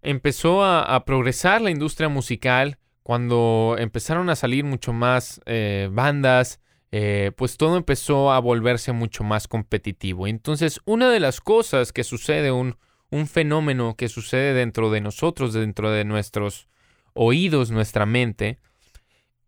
[0.00, 6.60] empezó a, progresar la industria musical, cuando empezaron a salir mucho más eh, bandas,
[6.92, 10.28] eh, pues todo empezó a volverse mucho más competitivo.
[10.28, 12.76] Entonces, una de las cosas que sucede, un,
[13.10, 16.68] un fenómeno que sucede dentro de nosotros, dentro de nuestros
[17.12, 18.60] oídos, nuestra mente,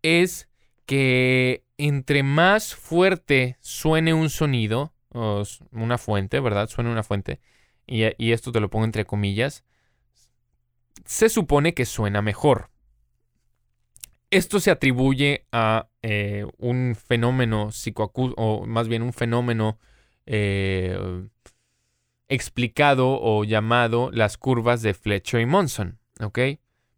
[0.01, 0.49] es
[0.85, 4.93] que entre más fuerte suene un sonido,
[5.71, 6.69] una fuente, ¿verdad?
[6.69, 7.39] Suena una fuente,
[7.87, 9.63] y, esto te lo pongo entre comillas,
[11.05, 12.69] se supone que suena mejor.
[14.29, 19.79] Esto se atribuye a eh, un fenómeno psicoacústico, o más bien un fenómeno
[20.27, 21.27] eh,
[22.29, 25.99] explicado o llamado las curvas de Fletcher y Monson.
[26.21, 26.39] ¿Ok?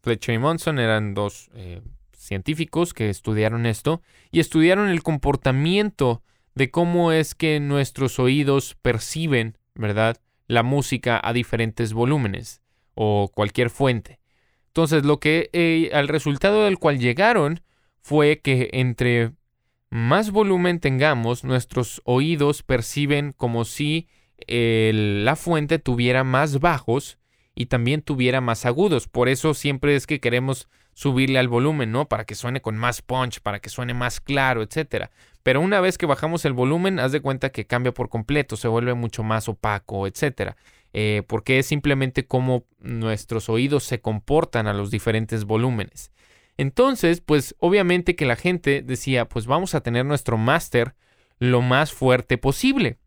[0.01, 1.81] Fletcher y Monson eran dos eh,
[2.23, 6.23] científicos que estudiaron esto y estudiaron el comportamiento
[6.55, 10.17] de cómo es que nuestros oídos perciben, ¿verdad?
[10.47, 12.61] La música a diferentes volúmenes
[12.95, 14.19] o cualquier fuente.
[14.67, 17.61] Entonces, lo que eh, al resultado del cual llegaron
[18.01, 19.33] fue que entre
[19.89, 24.07] más volumen tengamos, nuestros oídos perciben como si
[24.47, 27.17] la fuente tuviera más bajos
[27.55, 29.07] y también tuviera más agudos.
[29.07, 32.07] Por eso siempre es que queremos subirle al volumen, ¿no?
[32.07, 35.11] Para que suene con más punch, para que suene más claro, etcétera.
[35.43, 38.67] Pero una vez que bajamos el volumen, haz de cuenta que cambia por completo, se
[38.67, 40.55] vuelve mucho más opaco, etcétera.
[40.93, 46.11] Eh, porque es simplemente cómo nuestros oídos se comportan a los diferentes volúmenes.
[46.55, 50.95] Entonces, pues obviamente que la gente decía, pues vamos a tener nuestro máster
[51.39, 52.99] lo más fuerte posible,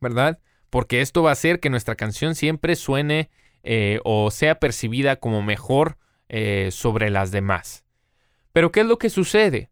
[0.00, 0.40] ¿verdad?
[0.68, 3.30] Porque esto va a hacer que nuestra canción siempre suene
[3.62, 5.96] eh, o sea percibida como mejor
[6.32, 7.84] eh, sobre las demás.
[8.52, 9.68] Pero ¿qué es lo que sucede?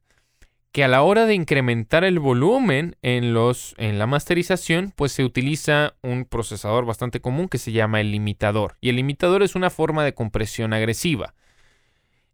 [0.73, 5.23] Que a la hora de incrementar el volumen en, los, en la masterización, pues se
[5.23, 8.77] utiliza un procesador bastante común que se llama el limitador.
[8.81, 11.35] Y el limitador es una forma de compresión agresiva.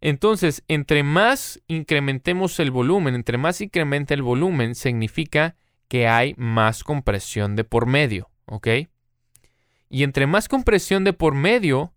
[0.01, 5.55] Entonces, entre más incrementemos el volumen, entre más incrementa el volumen, significa
[5.89, 8.69] que hay más compresión de por medio, ¿ok?
[9.91, 11.94] Y entre más compresión de por medio,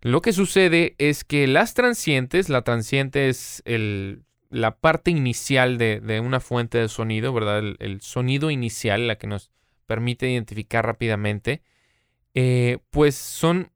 [0.00, 3.62] lo que sucede es que las transientes, la transiente es
[4.50, 7.58] la parte inicial de, una fuente de sonido, ¿verdad?
[7.78, 9.50] El, sonido inicial, la que nos
[9.86, 11.62] permite identificar rápidamente,
[12.34, 13.72] eh, pues son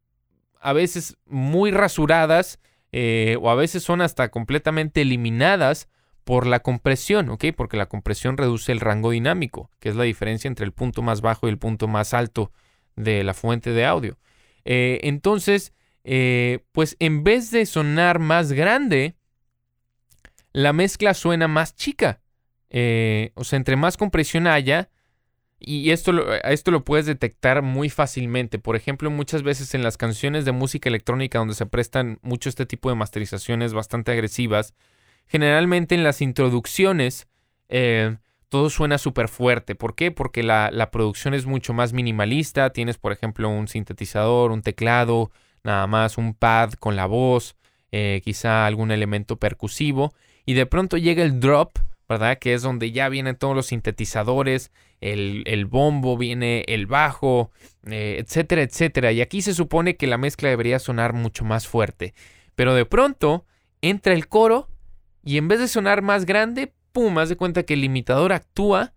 [0.61, 2.61] a veces muy rasuradas
[2.93, 5.89] eh, o a veces son hasta completamente eliminadas
[6.25, 7.47] por la compresión, ¿ok?
[7.57, 11.21] Porque la compresión reduce el rango dinámico, que es la diferencia entre el punto más
[11.21, 12.53] bajo y el punto más alto
[12.95, 14.19] de la fuente de audio.
[14.65, 15.73] Eh, entonces,
[16.05, 19.15] eh, pues en vez de sonar más grande,
[20.53, 22.21] la mezcla suena más chica.
[22.71, 24.91] Eh, o sea, entre más compresión haya,
[25.65, 28.59] y esto lo, esto lo puedes detectar muy fácilmente.
[28.59, 32.67] Por ejemplo, muchas veces en las canciones de música electrónica donde se prestan mucho este
[32.67, 34.75] tipo de masterizaciones bastante agresivas,
[35.29, 37.29] generalmente en las introducciones
[37.69, 38.17] eh,
[38.49, 39.75] todo suena súper fuerte.
[39.75, 40.11] ¿Por qué?
[40.11, 42.71] Porque la, la, producción es mucho más minimalista.
[42.71, 45.31] Tienes, por ejemplo, un sintetizador, un teclado,
[45.65, 47.57] nada más un pad con la voz,
[47.91, 52.39] eh, quizá algún elemento percusivo, y de pronto llega el drop, ¿verdad?
[52.39, 57.51] Que es donde ya vienen todos los sintetizadores, el, bombo, viene el bajo,
[57.87, 59.13] eh, etcétera, etcétera.
[59.13, 62.15] Y aquí se supone que la mezcla debería sonar mucho más fuerte.
[62.55, 63.45] Pero de pronto
[63.81, 64.69] entra el coro
[65.25, 68.93] y en vez de sonar más grande, pum, haz de cuenta que el limitador actúa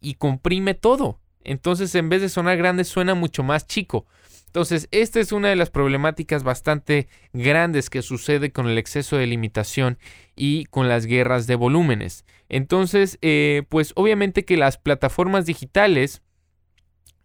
[0.00, 1.20] y comprime todo.
[1.44, 4.06] Entonces en vez de sonar grande suena mucho más chico.
[4.52, 9.26] Entonces, esta es una de las problemáticas bastante grandes que sucede con el exceso de
[9.26, 9.96] limitación
[10.36, 12.26] y con las guerras de volúmenes.
[12.50, 16.20] Entonces, eh, pues obviamente que las plataformas digitales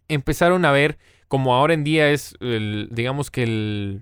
[0.08, 0.96] empezaron a ver
[1.28, 4.00] como ahora en día es, digamos que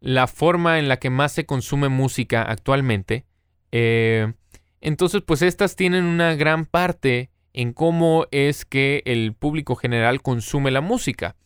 [0.00, 3.26] la forma en la que más se consume música actualmente.
[3.70, 4.32] Eh,
[4.80, 10.72] entonces, pues estas tienen una gran parte en cómo es que el público general consume
[10.72, 11.36] la música.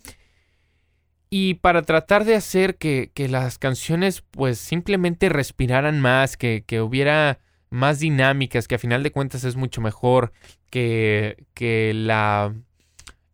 [1.31, 7.39] Y para tratar de hacer que, las canciones pues simplemente respiraran más, que, hubiera
[7.71, 10.33] más dinámicas, que a final de cuentas es mucho mejor,
[10.71, 12.55] que, que la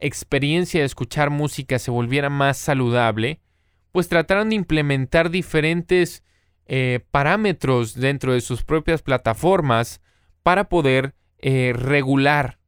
[0.01, 3.41] experiencia de escuchar música se volviera más saludable,
[3.93, 6.25] pues trataron de implementar diferentes
[6.67, 10.01] eh, parámetros dentro de sus propias plataformas
[10.43, 12.59] para poder eh, regular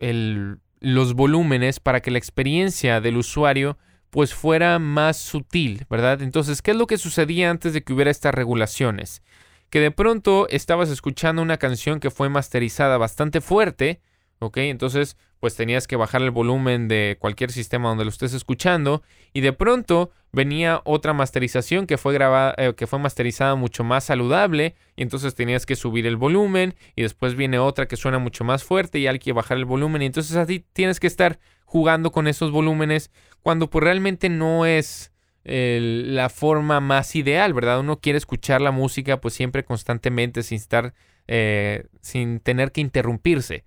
[0.00, 3.78] los volúmenes para que la experiencia del usuario
[4.10, 6.22] pues fuera más sutil, ¿verdad?
[6.22, 9.22] Entonces, ¿qué es lo que sucedía antes de que hubiera estas regulaciones?
[9.70, 14.00] Que de pronto estabas escuchando una canción que fue masterizada bastante fuerte,
[14.40, 14.58] ¿ok?
[14.58, 19.40] Entonces, pues tenías que bajar el volumen de cualquier sistema donde lo estés escuchando y
[19.40, 24.74] de pronto venía otra masterización que fue grabada, eh, que fue masterizada mucho más saludable
[24.96, 28.64] y entonces tenías que subir el volumen y después viene otra que suena mucho más
[28.64, 32.26] fuerte y hay que bajar el volumen y entonces así tienes que estar jugando con
[32.26, 33.10] esos volúmenes
[33.42, 35.12] cuando pues realmente no es
[35.50, 37.80] la forma más ideal, ¿verdad?
[37.80, 40.92] Uno quiere escuchar la música pues siempre constantemente sin estar,
[41.26, 43.64] eh, sin tener que interrumpirse.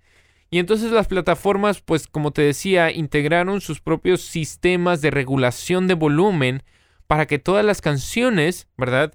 [0.52, 5.94] Y entonces las plataformas, pues como te decía, integraron sus propios sistemas de regulación de
[5.94, 6.62] volumen
[7.06, 9.14] para que todas las canciones, ¿verdad?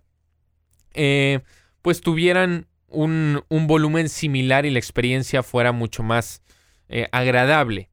[0.95, 1.41] Eh,
[1.83, 6.41] pues tuvieran un, volumen similar y la experiencia fuera mucho más
[6.89, 7.91] eh, agradable.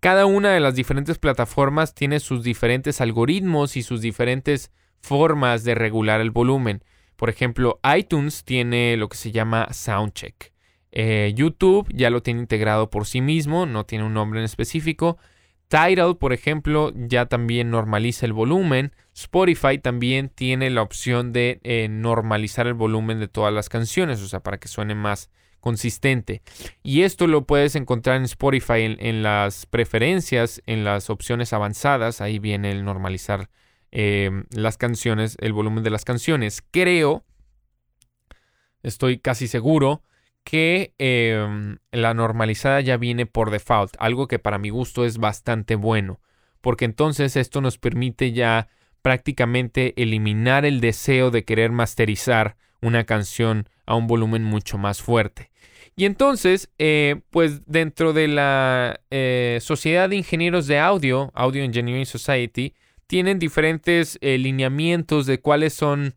[0.00, 4.70] Cada una de las diferentes plataformas tiene sus diferentes algoritmos y sus diferentes
[5.02, 6.82] formas de regular el volumen.
[7.16, 10.55] Por ejemplo, iTunes tiene lo que se llama Soundcheck.
[10.92, 15.18] Eh, YouTube ya lo tiene integrado por sí mismo, no tiene un nombre en específico.
[15.68, 18.92] Tidal, por ejemplo, ya también normaliza el volumen.
[19.14, 24.28] Spotify también tiene la opción de eh, normalizar el volumen de todas las canciones, o
[24.28, 25.28] sea, para que suene más
[25.60, 26.42] consistente.
[26.84, 32.20] Y esto lo puedes encontrar en Spotify en, las preferencias, en las opciones avanzadas.
[32.20, 33.50] Ahí viene el normalizar
[33.90, 36.62] eh, las canciones, el volumen de las canciones.
[36.70, 37.24] Creo,
[38.84, 40.02] estoy casi seguro
[40.46, 45.74] que em, la normalizada ya viene por default, algo que para mi gusto es bastante
[45.74, 46.20] bueno,
[46.60, 48.68] porque entonces esto nos permite ya
[49.02, 55.50] prácticamente eliminar el deseo de querer masterizar una canción a un volumen mucho más fuerte.
[55.96, 62.06] Y entonces, eh, pues dentro de la eh, Sociedad de Ingenieros de Audio, Audio Engineering
[62.06, 62.72] Society,
[63.08, 66.14] tienen diferentes eh, lineamientos de cuáles son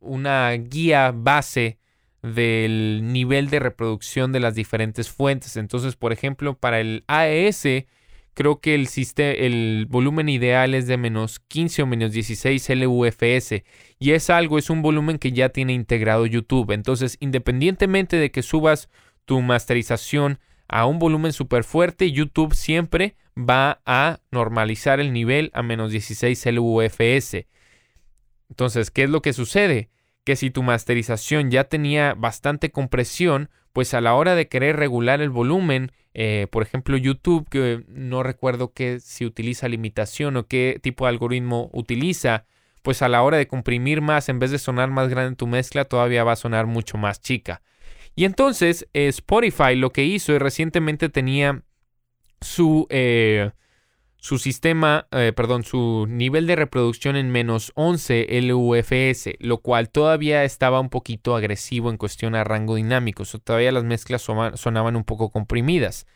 [0.00, 1.78] una guía base
[2.24, 5.58] del nivel de reproducción de las diferentes fuentes.
[5.58, 7.84] Entonces, por ejemplo, para el AES,
[8.32, 13.62] creo que el, el volumen ideal es de menos 15 o menos 16 LUFS.
[13.98, 16.70] Y es algo, es un volumen que ya tiene integrado YouTube.
[16.70, 18.88] Entonces, independientemente de que subas
[19.26, 25.62] tu masterización a un volumen súper fuerte, YouTube siempre va a normalizar el nivel a
[25.62, 27.46] menos 16 LUFS.
[28.48, 29.90] Entonces, ¿qué es lo que sucede?
[30.24, 35.20] Que si tu masterización ya tenía bastante compresión, pues a la hora de querer regular
[35.20, 40.78] el volumen, eh, por ejemplo YouTube, que no recuerdo qué si utiliza limitación o qué
[40.80, 42.46] tipo de algoritmo utiliza,
[42.82, 45.84] pues a la hora de comprimir más, en vez de sonar más grande tu mezcla,
[45.84, 47.62] todavía va a sonar mucho más chica.
[48.14, 51.62] Y entonces eh, Spotify lo que hizo y recientemente tenía
[52.40, 53.50] su, eh,
[54.24, 60.44] su sistema, eh, perdón, su nivel de reproducción en menos 11 LUFS, lo cual todavía
[60.44, 65.28] estaba un poquito agresivo en cuestión a rango dinámico, todavía las mezclas sonaban un poco
[65.28, 66.06] comprimidas.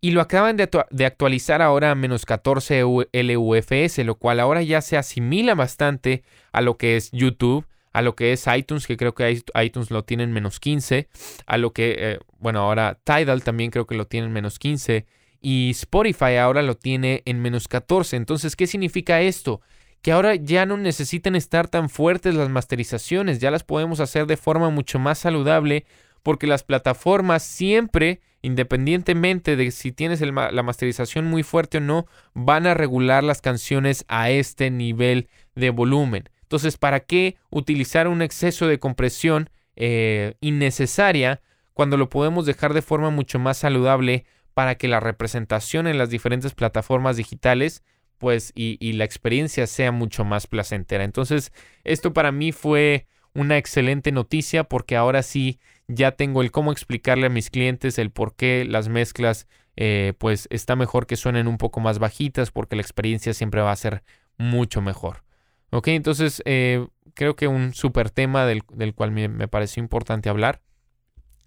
[0.00, 0.68] Y lo acaban de,
[1.04, 6.22] actualizar ahora a menos 14 LUFS, lo cual ahora ya se asimila bastante
[6.52, 10.04] a lo que es YouTube, a lo que es iTunes, que creo que iTunes lo
[10.04, 11.08] tienen menos 15,
[11.46, 15.04] a lo que, eh, bueno, ahora Tidal también creo que lo tienen menos 15
[15.44, 18.16] y Spotify ahora lo tiene en menos 14.
[18.16, 19.60] Entonces, ¿qué significa esto?
[20.00, 24.38] Que ahora ya no necesitan estar tan fuertes las masterizaciones, ya las podemos hacer de
[24.38, 25.84] forma mucho más saludable
[26.22, 32.66] porque las plataformas siempre, independientemente de si tienes la masterización muy fuerte o no, van
[32.66, 36.30] a regular las canciones a este nivel de volumen.
[36.40, 41.42] Entonces, ¿para qué utilizar un exceso de compresión eh, innecesaria
[41.74, 44.24] cuando lo podemos dejar de forma mucho más saludable
[44.54, 47.82] para que la representación en las diferentes plataformas digitales
[48.18, 51.04] pues y, la experiencia sea mucho más placentera.
[51.04, 51.52] Entonces,
[51.82, 57.26] esto para mí fue una excelente noticia porque ahora sí ya tengo el cómo explicarle
[57.26, 59.46] a mis clientes el por qué las mezclas
[59.76, 63.72] eh, pues está mejor que suenen un poco más bajitas porque la experiencia siempre va
[63.72, 64.04] a ser
[64.38, 65.24] mucho mejor.
[65.70, 70.62] Ok, entonces eh, creo que un súper tema del, cual me, pareció importante hablar.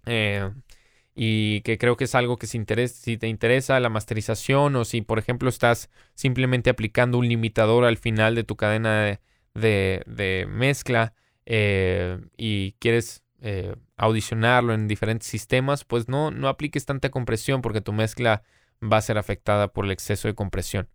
[0.06, 0.50] Eh,
[1.20, 5.18] y que creo que es algo que si, te interesa la masterización o si por
[5.18, 9.18] ejemplo estás simplemente aplicando un limitador al final de tu cadena
[9.52, 11.14] de, mezcla
[11.44, 13.24] eh, y quieres
[13.96, 18.44] audicionarlo en diferentes sistemas, pues no, no apliques tanta compresión porque tu mezcla
[18.80, 20.88] va a ser afectada por el exceso de compresión.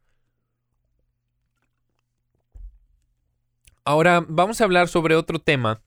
[3.83, 5.81] Ahora vamos a hablar sobre otro tema.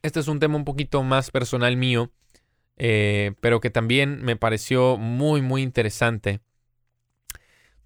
[0.00, 2.10] Este es un tema un poquito más personal mío,
[2.82, 6.40] eh, pero que también me pareció muy, muy interesante.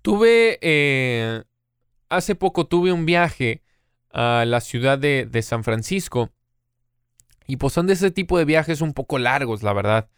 [0.03, 1.42] Tuve, eh,
[2.09, 3.62] hace poco tuve un viaje
[4.12, 6.30] a la ciudad de, San Francisco.
[7.47, 10.09] Y pues son de ese tipo de viajes un poco largos, la verdad.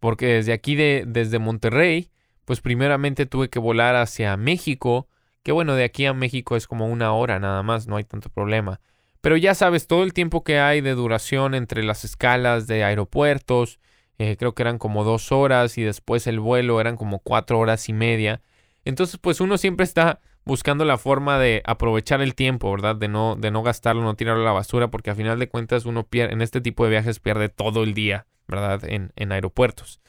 [0.00, 2.10] Porque desde aquí, de, desde Monterrey,
[2.44, 5.08] pues primeramente tuve que volar hacia México
[5.44, 8.30] que bueno, de aquí a México es como una hora nada más, no hay tanto
[8.30, 8.80] problema.
[9.20, 13.78] Pero ya sabes, todo el tiempo que hay de duración entre las escalas de aeropuertos,
[14.18, 17.88] eh, creo que eran como dos horas y después el vuelo eran como cuatro horas
[17.88, 18.40] y media.
[18.84, 22.96] Entonces, pues uno siempre está buscando la forma de aprovechar el tiempo, ¿verdad?
[22.96, 25.86] De no, de no gastarlo, no tirarlo a la basura, porque a final de cuentas
[25.86, 28.84] uno pierde, en este tipo de viajes pierde todo el día, ¿verdad?
[28.84, 30.00] En, en aeropuertos.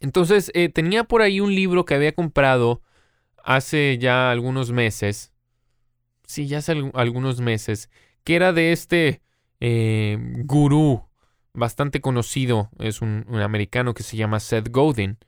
[0.00, 2.82] Entonces, eh, tenía por ahí un libro que había comprado
[3.42, 5.32] hace ya algunos meses,
[6.26, 7.90] sí, ya hace algunos meses,
[8.22, 9.22] que era de este
[9.60, 11.08] eh, gurú
[11.54, 15.18] bastante conocido, es un, americano que se llama Seth Godin.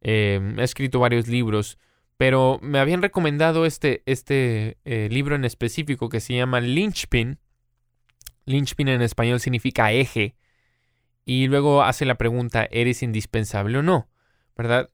[0.00, 1.78] Eh, ha escrito varios libros,
[2.16, 7.38] pero me habían recomendado este, este eh, libro en específico que se llama Lynchpin.
[8.46, 10.36] Lynchpin en español significa eje.
[11.26, 14.08] Y luego hace la pregunta, ¿eres indispensable o no?
[14.56, 14.90] ¿Verdad?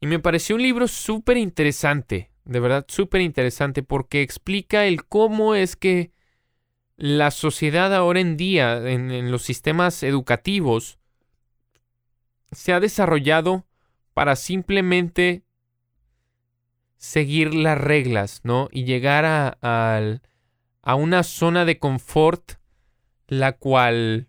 [0.00, 5.56] Y me pareció un libro súper interesante, de verdad súper interesante, porque explica el cómo
[5.56, 6.12] es que
[6.98, 10.98] la sociedad ahora en día, en, los sistemas educativos,
[12.50, 13.64] se ha desarrollado
[14.14, 15.44] para simplemente
[16.96, 18.68] seguir las reglas, ¿no?
[18.72, 19.58] Y llegar a,
[20.82, 22.54] a, una zona de confort,
[23.28, 24.28] la cual,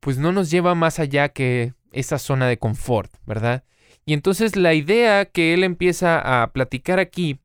[0.00, 3.64] pues no nos lleva más allá que esa zona de confort, ¿verdad?
[4.06, 7.38] Y entonces la idea que él empieza a platicar aquí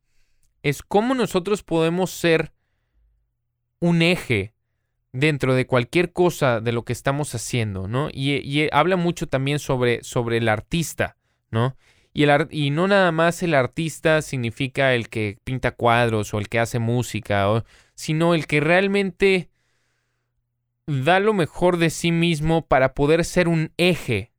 [0.64, 2.55] es cómo nosotros podemos ser
[3.80, 4.54] un eje
[5.12, 8.10] dentro de cualquier cosa de lo que estamos haciendo, ¿no?
[8.12, 11.18] Y, habla mucho también sobre, sobre el artista,
[11.52, 11.78] ¿no?
[12.14, 16.50] Y, el, y no nada más el artista significa el que pinta cuadros o el
[16.50, 17.64] que hace música,
[17.94, 19.50] sino el que realmente
[20.88, 24.32] da lo mejor de sí mismo para poder ser un eje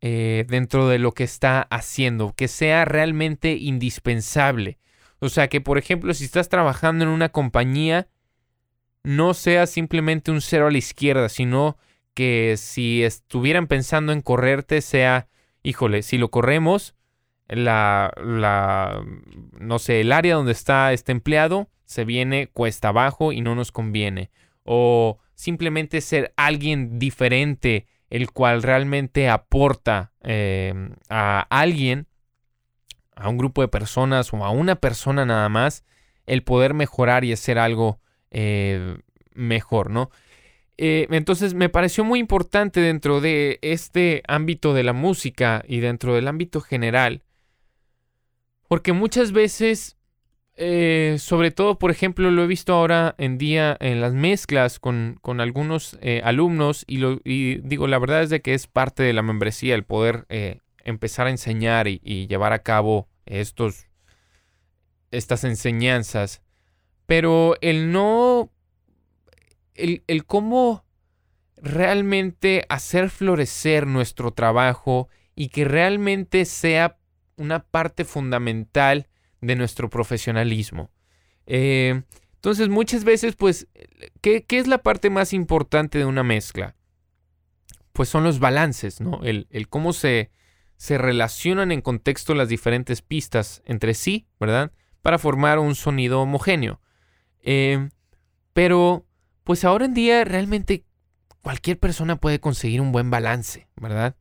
[0.00, 4.78] eh, dentro de lo que está haciendo, que sea realmente indispensable.
[5.18, 8.08] O sea, que por ejemplo, si estás trabajando en una compañía,
[9.02, 11.76] no sea simplemente un cero a la izquierda, sino
[12.14, 15.28] que si estuvieran pensando en correrte, sea,
[15.62, 16.94] híjole, si lo corremos,
[17.48, 19.02] la, la,
[19.58, 23.72] no sé, el área donde está este empleado se viene cuesta abajo y no nos
[23.72, 24.30] conviene.
[24.64, 32.06] O simplemente ser alguien diferente el cual realmente aporta em, a alguien,
[33.14, 35.84] a un grupo de personas o a una persona nada más,
[36.26, 38.00] el poder mejorar y hacer algo
[38.30, 38.98] eh,
[39.34, 40.10] mejor, ¿no?
[40.80, 46.14] Eh, entonces me pareció muy importante dentro de este ámbito de la música y dentro
[46.14, 47.22] del ámbito general,
[48.68, 49.96] porque muchas veces
[50.54, 55.20] eh, sobre todo, por ejemplo, lo he visto ahora en día en las mezclas con,
[55.38, 59.22] algunos eh, alumnos y, lo, digo, la verdad es de que es parte de la
[59.22, 60.26] membresía el poder
[60.84, 63.86] empezar a enseñar y, llevar a cabo estos,
[65.10, 66.42] estas enseñanzas,
[67.08, 68.52] pero el no,
[69.74, 70.84] el, el cómo
[71.56, 76.98] realmente hacer florecer nuestro trabajo y que realmente sea
[77.36, 79.08] una parte fundamental
[79.40, 80.90] de nuestro profesionalismo.
[81.46, 82.02] Eh,
[82.34, 83.68] entonces, muchas veces, pues,
[84.20, 86.74] ¿qué, es la parte más importante de una mezcla?
[87.94, 89.22] pues son los balances, ¿no?
[89.24, 90.30] El, cómo se,
[90.76, 94.70] se relacionan en contexto las diferentes pistas entre sí, ¿verdad?
[95.02, 96.80] Para formar un sonido homogéneo.
[97.50, 97.88] Eh,
[98.52, 99.06] pero,
[99.42, 100.84] pues ahora en día realmente
[101.40, 104.16] cualquier persona puede conseguir un buen balance, ¿verdad?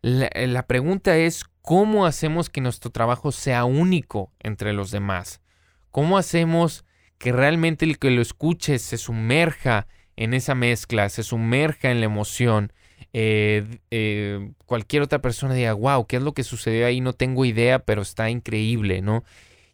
[0.00, 5.42] La, pregunta es cómo hacemos que nuestro trabajo sea único entre los demás.
[5.90, 6.86] ¿Cómo hacemos
[7.18, 12.06] que realmente el que lo escuche se sumerja en esa mezcla, se sumerja en la
[12.06, 12.72] emoción?
[13.12, 17.02] Eh, eh, cualquier otra persona diga, wow, ¿qué es lo que sucedió ahí?
[17.02, 19.24] No tengo idea, pero está increíble, ¿no?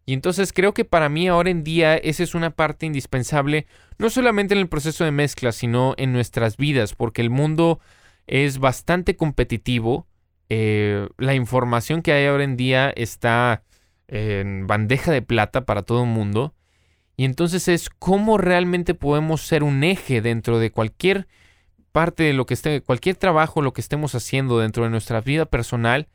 [0.09, 3.67] Y entonces creo que para mí ahora en día esa es una parte indispensable,
[3.99, 7.79] no solamente en el proceso de mezcla, sino en nuestras vidas, porque el mundo
[8.27, 10.07] es bastante competitivo
[10.49, 13.65] eh, la información que hay ahora en día está
[14.07, 16.55] en bandeja de plata para todo el mundo.
[17.19, 21.29] Y entonces es cómo realmente podemos ser un eje dentro de cualquier
[21.93, 25.45] parte de lo que esté, cualquier trabajo, lo que estemos haciendo dentro de nuestra vida
[25.45, 26.09] personal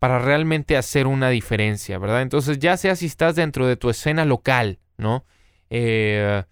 [0.00, 2.22] para realmente hacer una diferencia, ¿verdad?
[2.22, 5.26] Entonces ya sea si estás dentro de tu escena local, ¿no?
[5.68, 6.42] Eh,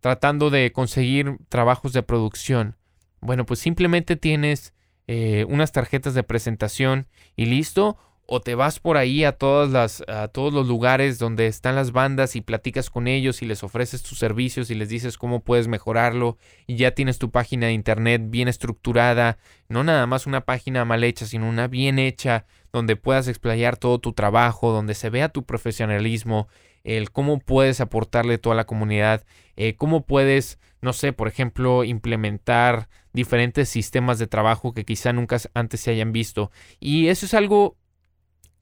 [0.00, 2.76] tratando de conseguir trabajos de producción.
[3.22, 4.74] Bueno, pues simplemente tienes
[5.06, 7.96] eh, unas tarjetas de presentación y listo.
[8.32, 12.42] O te vas por ahí a, a todos los lugares donde están las bandas y
[12.42, 16.38] platicas con ellos y les ofreces tus servicios y les dices cómo puedes mejorarlo
[16.68, 19.38] y ya tienes tu página de internet bien estructurada,
[19.68, 23.98] no nada más una página mal hecha, sino una bien hecha donde puedas explayar todo
[23.98, 26.48] tu trabajo, donde se vea tu profesionalismo,
[26.84, 29.24] el cómo puedes aportarle toda la comunidad,
[29.56, 35.38] eh, cómo puedes, no sé, por ejemplo, implementar diferentes sistemas de trabajo que quizá nunca
[35.54, 36.50] antes se hayan visto.
[36.78, 37.76] Y eso es algo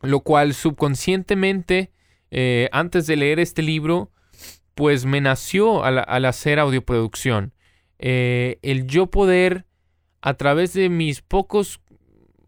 [0.00, 1.92] lo cual subconscientemente,
[2.30, 4.12] eh, antes de leer este libro,
[4.74, 7.52] pues me nació al, hacer audioproducción.
[7.98, 9.66] Eh, el yo poder,
[10.20, 11.80] a través de mis pocos,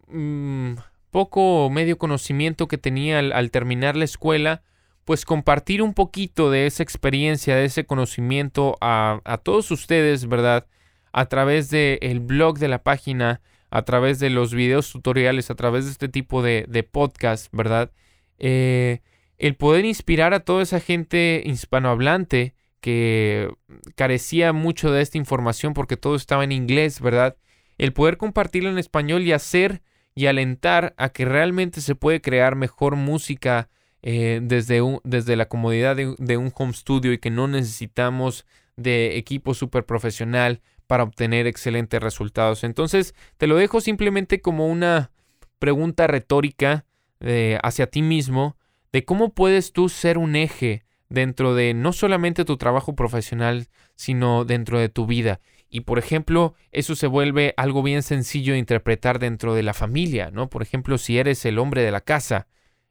[0.08, 0.74] mm,
[1.10, 4.62] poco medio conocimiento que tenía al, terminar la escuela,
[5.04, 10.66] pues compartir un poquito de esa experiencia, de ese conocimiento a, a todos ustedes, ¿verdad?
[11.12, 13.40] a través del el blog de la página,
[13.70, 17.92] a través de los videos tutoriales, a través de este tipo de, de podcast, ¿verdad?
[18.38, 19.00] Eh,
[19.38, 23.50] el poder inspirar a toda esa gente hispanohablante que
[23.94, 27.36] carecía mucho de esta información porque todo estaba en inglés, ¿verdad?
[27.78, 29.82] El poder compartirlo en español y hacer
[30.14, 33.68] y alentar a que realmente se puede crear mejor música
[34.02, 38.46] eh, desde, desde la comodidad de, de, un home studio y que no necesitamos
[38.76, 42.64] de equipo súper profesional para obtener excelentes resultados.
[42.64, 45.10] Entonces, te lo dejo simplemente como una
[45.58, 46.86] pregunta retórica
[47.20, 48.56] eh, hacia ti mismo
[48.92, 54.44] de cómo puedes tú ser un eje dentro de no solamente tu trabajo profesional, sino
[54.44, 55.40] dentro de tu vida.
[55.70, 60.30] Y por ejemplo, eso se vuelve algo bien sencillo de interpretar dentro de la familia,
[60.32, 60.50] ¿no?
[60.50, 62.48] Por ejemplo, si eres el hombre de la casa,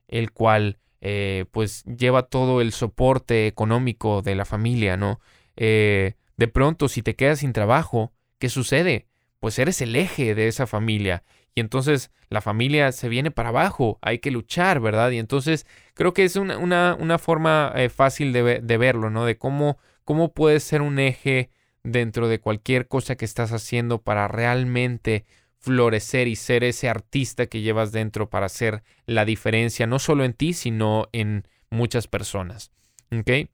[0.07, 5.19] el cual eh, pues lleva todo el soporte económico de la familia, ¿no?
[5.57, 9.07] Eh, de pronto, si te quedas sin trabajo, ¿qué sucede?
[9.39, 11.23] Pues eres el eje de esa familia.
[11.53, 15.11] Y entonces la familia se viene para abajo, hay que luchar, ¿verdad?
[15.11, 15.65] Y entonces
[15.95, 19.25] creo que es una, una, forma eh, fácil de, de, verlo, ¿no?
[19.25, 21.49] De cómo, cómo puedes ser un eje
[21.84, 25.25] dentro de cualquier cosa que estás haciendo para realmente
[25.57, 30.34] florecer y ser ese artista que llevas dentro para hacer la diferencia, no solo en
[30.34, 32.71] ti, sino en muchas personas.
[33.11, 33.49] ¿Ok?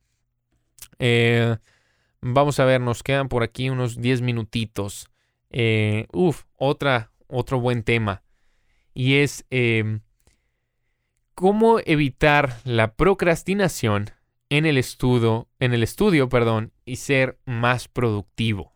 [0.98, 1.56] Eh,
[2.20, 5.08] Vamos a ver, nos quedan por aquí unos 10 minutitos.
[5.50, 8.22] Eh, uf, otra, otro buen tema.
[8.94, 10.00] Y es em,
[11.34, 14.10] cómo evitar la procrastinación
[14.48, 18.74] en el estudio, en el estudio, perdón, y ser más productivo.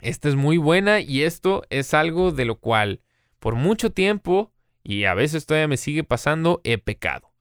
[0.00, 3.00] Esta es muy buena y esto es algo de lo cual
[3.38, 4.52] por mucho tiempo
[4.82, 7.32] y a veces todavía me sigue pasando he pecado.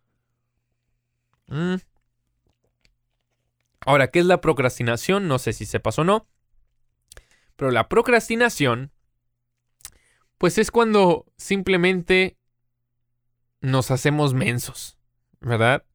[1.47, 1.75] Mm,
[3.85, 5.27] Ahora, ¿qué es la procrastinación?
[5.27, 6.27] No sé si sepas o no.
[7.55, 8.91] Pero la procrastinación,
[10.37, 12.37] pues es cuando simplemente
[13.61, 14.97] nos hacemos mensos,
[15.39, 15.85] ¿verdad?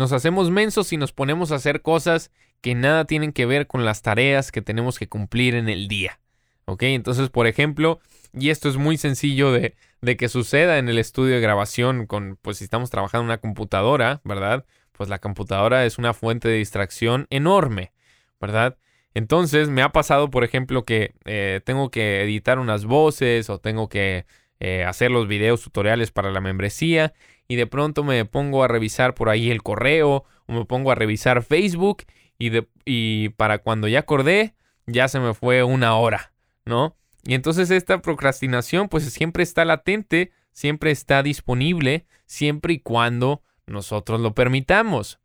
[0.00, 2.30] Nos hacemos mensos y nos ponemos a hacer cosas
[2.62, 6.20] que nada tienen que ver con las tareas que tenemos que cumplir en el día.
[6.64, 6.84] ¿Ok?
[6.84, 8.00] Entonces, por ejemplo,
[8.32, 12.38] y esto es muy sencillo de, de que suceda en el estudio de grabación con,
[12.40, 14.64] pues si estamos trabajando en una computadora, ¿verdad?
[14.94, 17.92] pues la computadora es una fuente de distracción enorme,
[18.40, 18.78] ¿verdad?
[19.12, 23.90] Entonces me ha pasado, por ejemplo, que eh, tengo que editar unas voces o tengo
[23.90, 24.24] que
[24.60, 27.12] eh, hacer los videos tutoriales para la membresía
[27.50, 30.94] y de pronto me pongo a revisar por ahí el correo o me pongo a
[30.94, 32.04] revisar Facebook
[32.38, 32.52] y,
[32.84, 34.54] y para cuando ya acordé
[34.86, 36.32] ya se me fue una hora,
[36.64, 36.96] ¿no?
[37.24, 44.20] Y entonces esta procrastinación pues siempre está latente, siempre está disponible, siempre y cuando nosotros
[44.20, 45.18] lo permitamos.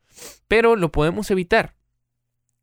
[0.47, 1.75] Pero lo podemos evitar.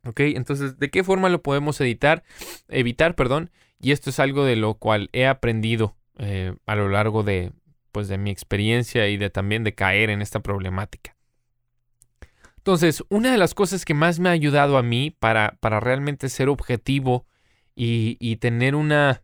[0.04, 0.20] ¿Ok?
[0.20, 2.24] Entonces, ¿de qué forma lo podemos editar,
[2.66, 3.14] evitar?
[3.14, 3.52] Perdón.
[3.80, 7.52] Y esto es algo de lo cual he aprendido eh, a lo largo de,
[7.92, 11.14] pues, de mi experiencia y de también de caer en esta problemática.
[12.62, 16.28] Entonces, una de las cosas que más me ha ayudado a mí para, para realmente
[16.28, 17.26] ser objetivo
[17.74, 19.22] y, tener una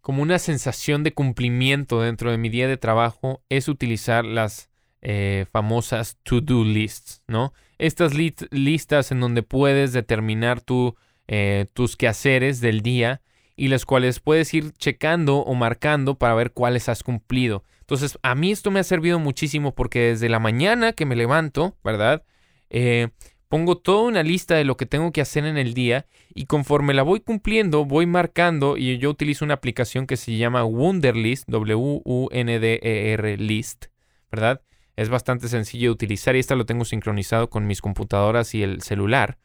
[0.00, 4.70] como una sensación de cumplimiento dentro de mi día de trabajo es utilizar las
[5.02, 7.52] eh, famosas to-do lists, ¿no?
[7.76, 13.20] Estas listas en donde puedes determinar tu, eh, tus quehaceres del día
[13.58, 17.64] y las cuales puedes ir checando o marcando para ver cuáles has cumplido.
[17.80, 21.76] Entonces, a mí esto me ha servido muchísimo porque desde la mañana que me levanto,
[21.82, 22.22] ¿verdad?
[22.70, 23.08] Eh,
[23.48, 26.94] pongo toda una lista de lo que tengo que hacer en el día y conforme
[26.94, 33.36] la voy cumpliendo, voy marcando y yo utilizo una aplicación que se llama Wunderlist, W-U-N-D-E-R
[33.38, 33.86] List,
[34.30, 34.62] ¿verdad?
[34.94, 38.82] Es bastante sencillo de utilizar y esta lo tengo sincronizado con mis computadoras y el
[38.82, 39.38] celular,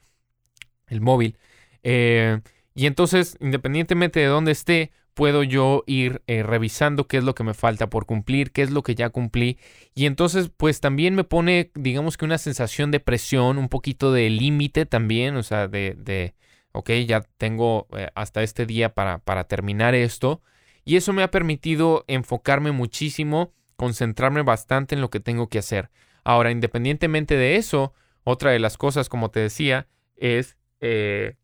[0.88, 1.36] el móvil.
[1.82, 2.42] Eh,
[2.76, 7.44] y entonces, independientemente de dónde esté, puedo yo ir eh, revisando qué es lo que
[7.44, 9.60] me falta por cumplir, qué es lo que ya cumplí.
[9.94, 14.30] Y entonces, pues también me pone, digamos que una sensación de presión, un poquito de
[14.30, 16.34] límite también, o sea, de, de
[16.72, 20.42] ok, ya tengo eh, hasta este día para, para terminar esto.
[20.84, 25.92] Y eso me ha permitido enfocarme muchísimo, concentrarme bastante en lo que tengo que hacer.
[26.24, 27.94] Ahora, independientemente de eso,
[28.24, 31.36] otra de las cosas, como te decía, es eh,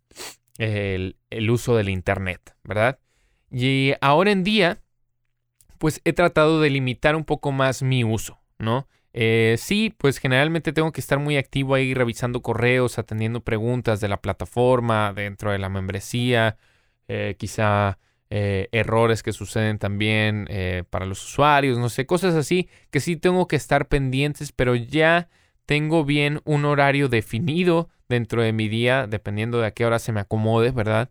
[0.60, 3.00] el, uso del Internet, ¿verdad?
[3.50, 4.82] Y ahora en día,
[5.78, 8.88] pues he tratado de limitar un poco más mi uso, ¿no?
[9.14, 14.10] Eh, sí, pues generalmente tengo que estar muy activo ahí revisando correos, atendiendo preguntas de
[14.10, 16.58] la plataforma, dentro de la membresía,
[17.08, 17.98] eh, quizá
[18.30, 20.48] eh, errores que suceden también
[20.92, 25.30] para los usuarios, no sé, cosas así que sí tengo que estar pendientes, pero ya
[25.66, 30.12] tengo bien un horario definido dentro de mi día, dependiendo de a qué hora se
[30.12, 31.10] me acomode, ¿verdad?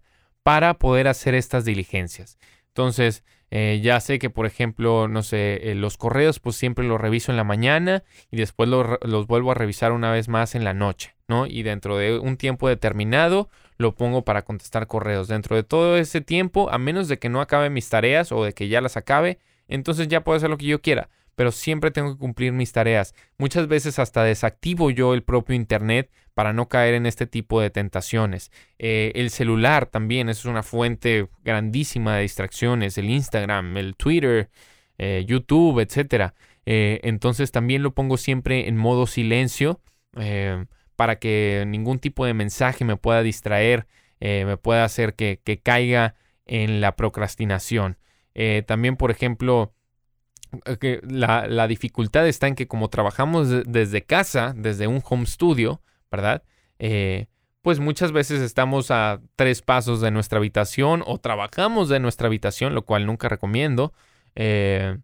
[0.48, 2.38] para poder hacer estas diligencias.
[2.68, 6.98] Entonces, eh, ya sé que, por ejemplo, no sé, eh, los correos, pues siempre los
[6.98, 10.72] reviso en la mañana y después los, vuelvo a revisar una vez más en la
[10.72, 11.44] noche, ¿no?
[11.44, 15.28] Y dentro de un tiempo determinado lo pongo para contestar correos.
[15.28, 18.54] Dentro de todo ese tiempo, a menos de que no acabe mis tareas o de
[18.54, 19.38] que ya las acabe,
[19.68, 23.14] entonces ya puedo hacer lo que yo quiera pero siempre tengo que cumplir mis tareas.
[23.38, 27.70] Muchas veces hasta desactivo yo el propio Internet para no caer en este tipo de
[27.70, 28.50] tentaciones.
[28.80, 34.50] Eh, el celular también es una fuente grandísima de distracciones, el Instagram, el Twitter,
[34.98, 36.32] eh, YouTube, etc.
[36.66, 39.80] Eh, entonces también lo pongo siempre en modo silencio
[40.96, 43.86] para que ningún tipo de mensaje me pueda distraer,
[44.18, 46.16] me pueda hacer que, que, caiga
[46.46, 47.96] en la procrastinación.
[48.66, 49.72] también, por ejemplo,
[50.80, 55.80] que la, dificultad está en que como trabajamos desde casa, desde un home studio,
[56.10, 56.42] ¿verdad?
[56.78, 57.26] Eh,
[57.62, 62.74] pues muchas veces estamos a tres pasos de nuestra habitación o trabajamos de nuestra habitación,
[62.74, 63.92] lo cual nunca recomiendo.
[64.34, 64.96] Eh,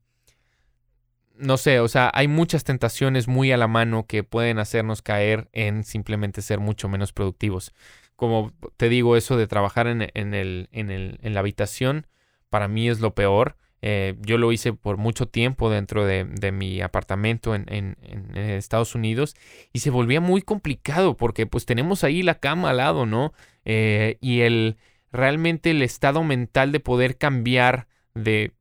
[1.36, 5.48] no sé, o sea, hay muchas tentaciones muy a la mano que pueden hacernos caer
[5.52, 7.72] en simplemente ser mucho menos productivos.
[8.16, 12.06] Como te digo, eso de trabajar en, el, en, el, en la habitación,
[12.48, 13.56] para mí es lo peor.
[13.86, 17.98] Eh, yo lo hice por mucho tiempo dentro de, mi apartamento en,
[18.34, 19.36] Estados Unidos
[19.74, 23.34] y se volvía muy complicado porque pues tenemos ahí la cama al lado, ¿no?
[23.66, 24.78] Eh, y el
[25.12, 28.52] realmente el estado mental de poder cambiar de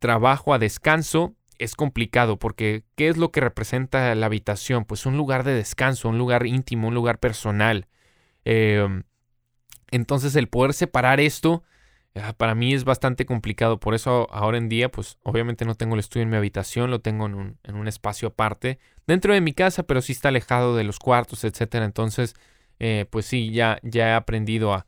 [0.00, 4.84] trabajo a descanso es complicado porque ¿qué es lo que representa la habitación?
[4.84, 7.86] Pues un lugar de descanso, un lugar íntimo, un lugar personal.
[8.44, 9.04] Em,
[9.90, 11.62] entonces el poder separar esto
[12.36, 16.00] para mí es bastante complicado, por eso ahora en día, pues obviamente no tengo el
[16.00, 20.00] estudio en mi habitación, lo tengo en un, espacio aparte, dentro de mi casa, pero
[20.02, 21.84] sí está alejado de los cuartos, etcétera.
[21.84, 22.34] Entonces,
[22.78, 24.86] eh, pues sí, ya, ya he aprendido a,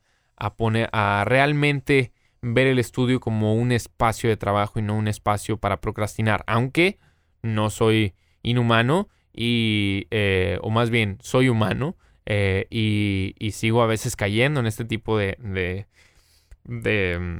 [0.55, 2.11] poner, a realmente
[2.41, 6.99] ver el estudio como un espacio de trabajo y no un espacio para procrastinar, aunque
[7.43, 8.13] no soy
[8.43, 11.95] inhumano y, eh, o más bien, soy humano
[12.25, 15.37] eh, y, sigo a veces cayendo en este tipo de
[16.65, 17.39] mm,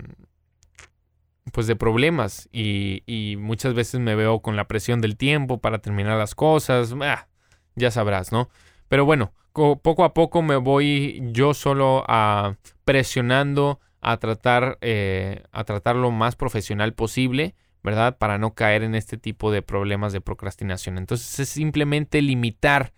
[1.51, 6.17] pues de problemas y, muchas veces me veo con la presión del tiempo para terminar
[6.17, 7.27] las cosas, ah,
[7.75, 8.49] ya sabrás, ¿no?
[8.87, 12.55] Pero bueno, poco a poco me voy yo solo a
[12.85, 18.17] presionando a tratar, eh, a tratar lo más profesional posible, ¿verdad?
[18.17, 20.97] Para no caer en este tipo de problemas de procrastinación.
[20.97, 22.93] Entonces es simplemente limitar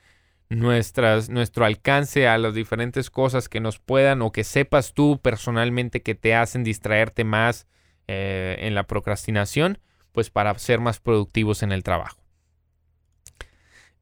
[0.53, 6.01] nuestras, nuestro alcance a las diferentes cosas que nos puedan o que sepas tú personalmente
[6.01, 7.67] que te hacen distraerte más
[8.07, 9.79] eh, en la procrastinación,
[10.11, 12.21] pues para ser más productivos en el trabajo.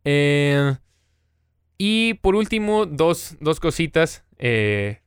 [0.03, 0.75] Eh,
[1.77, 5.01] y por último, dos, cositas eh,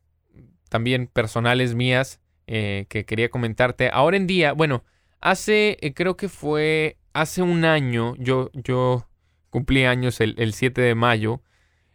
[0.68, 3.88] también personales mías que quería comentarte.
[3.90, 4.84] Ahora en día, bueno,
[5.20, 9.08] hace, creo que fue hace un año, yo, yo
[9.54, 11.40] cumplí años el, 7 de mayo,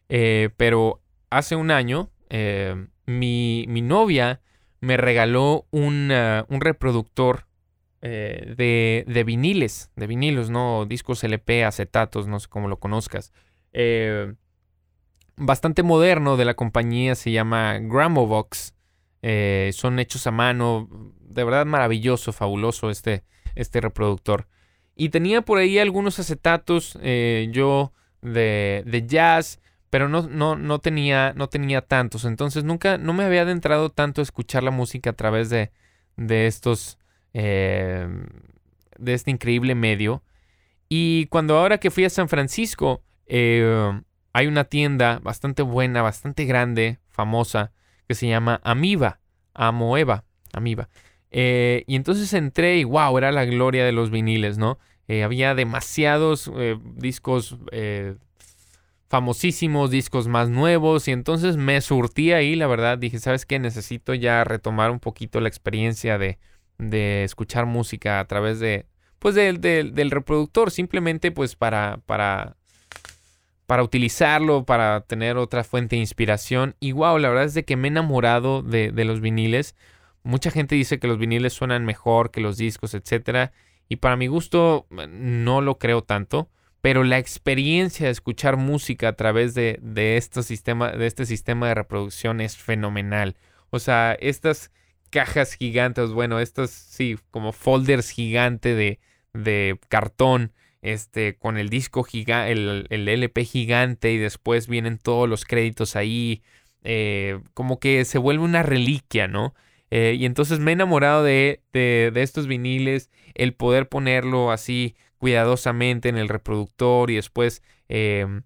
[0.07, 2.10] pero hace un año
[3.05, 4.39] mi, mi novia
[4.80, 6.10] me regaló un
[6.62, 7.49] reproductor
[8.01, 10.86] eh, de, de, viniles, de vinilos, ¿no?
[10.86, 13.34] Discos LP, acetatos, no sé cómo lo conozcas.
[13.74, 14.36] Eh,
[15.36, 18.74] bastante moderno de la compañía, se llama Gramovox.
[19.22, 20.88] Eh, son hechos a mano,
[21.20, 24.47] de verdad maravilloso, fabuloso este, este reproductor.
[25.00, 31.34] Y tenía por ahí algunos acetatos, yo de, de jazz, pero no, no, no, tenía,
[31.36, 32.26] no tenía tantos.
[32.26, 35.72] Entonces nunca, no me había adentrado tanto a escuchar la música a través de,
[36.16, 36.97] de estos,
[37.34, 38.08] eh,
[38.97, 40.24] de este increíble medio.
[40.89, 44.02] Y cuando ahora que fui a San Francisco, eh,
[44.34, 47.72] hay una tienda bastante buena, bastante grande, famosa,
[48.08, 49.20] que se llama Amiba,
[49.54, 50.89] Amoeba, Amiba.
[51.32, 54.80] Eh, y entonces entré y wow, era la gloria de los viniles, ¿no?
[55.24, 56.51] Había demasiados
[56.95, 57.57] discos
[59.10, 63.57] famosísimos, discos más nuevos y entonces me surtí ahí, la verdad, dije, ¿sabes qué?
[63.57, 66.38] Necesito ya retomar un poquito la experiencia de,
[66.78, 68.86] de escuchar música a través de,
[69.18, 72.55] pues del, del, reproductor, simplemente pues para, para,
[73.66, 76.76] para utilizarlo, para tener otra fuente de inspiración.
[76.80, 79.76] Y wow, la verdad es de que me he enamorado de, de los viniles.
[80.22, 83.53] Mucha gente dice que los viniles suenan mejor que los discos, etcétera.
[83.89, 86.49] Y para mi gusto no lo creo tanto
[86.81, 91.67] pero la experiencia de escuchar música a través de, de, este sistema, de este sistema
[91.67, 93.35] de reproducción es fenomenal.
[93.69, 94.71] O sea, estas
[95.09, 98.99] cajas gigantes, bueno, estos sí, como folders gigante de,
[99.33, 105.27] de cartón, este, con el disco gigante, el, el, LP gigante y después vienen todos
[105.27, 106.41] los créditos ahí,
[106.83, 109.53] eh, como que se vuelve una reliquia, ¿no?
[109.91, 116.09] Eh, y entonces me he enamorado de, de, estos viniles, el poder ponerlo así cuidadosamente
[116.09, 118.43] en el reproductor y después, em,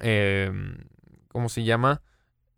[0.00, 0.78] em,
[1.28, 2.02] ¿cómo se llama?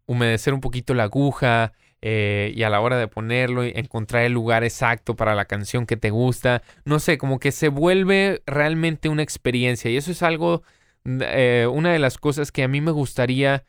[0.06, 1.72] Humedecer un poquito la aguja
[2.02, 5.96] eh, y a la hora de ponerlo, encontrar el lugar exacto para la canción que
[5.96, 6.62] te gusta.
[6.84, 10.62] No sé, como que se vuelve realmente una experiencia y eso es algo,
[11.04, 13.64] eh, una de las cosas que a mí me gustaría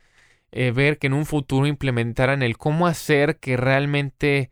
[0.52, 4.52] eh, ver que en un futuro implementaran el cómo hacer que realmente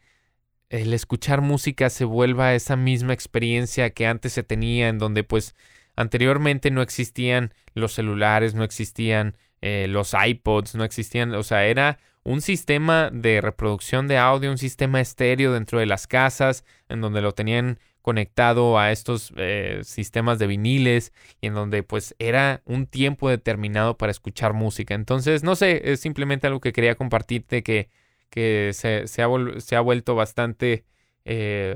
[0.69, 5.55] el escuchar música se vuelva esa misma experiencia que antes se tenía, en donde pues
[5.95, 11.99] anteriormente no existían los celulares, no existían eh, los iPods, no existían, o sea, era
[12.23, 17.21] un sistema de reproducción de audio, un sistema estéreo dentro de las casas, en donde
[17.21, 22.85] lo tenían conectado a estos eh, sistemas de viniles y en donde pues era un
[22.85, 24.93] tiempo determinado para escuchar música.
[24.93, 27.89] Entonces, no sé, es simplemente algo que quería compartirte que
[28.29, 30.85] que se, se, ha, vuelto bastante
[31.23, 31.75] eh,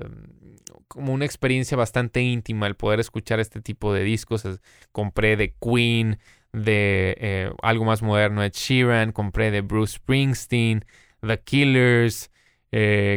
[0.87, 4.43] como una experiencia bastante íntima el poder escuchar este tipo de discos.
[4.91, 6.19] Compré de Queen,
[6.53, 10.85] de eh, algo más moderno Ed Sheeran, compré de Bruce Springsteen,
[11.21, 12.29] The Killers,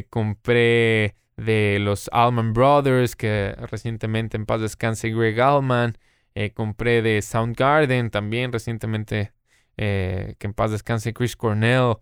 [0.08, 5.98] compré de los Allman Brothers, que recientemente en paz descanse Greg Allman,
[6.54, 9.32] compré de Soundgarden también recientemente,
[9.76, 11.96] que en paz descanse Chris Cornell.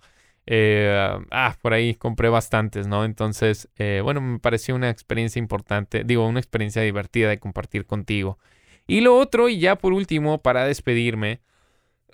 [0.47, 3.05] Eh, ah, por ahí compré bastantes, ¿no?
[3.05, 8.39] Entonces, eh, bueno, me pareció una experiencia importante, digo, una experiencia divertida de compartir contigo.
[8.87, 11.41] Y lo otro, y ya por último, para despedirme,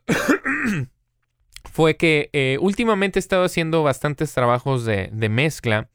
[1.64, 5.88] fue que eh, últimamente he estado haciendo bastantes trabajos de, mezcla,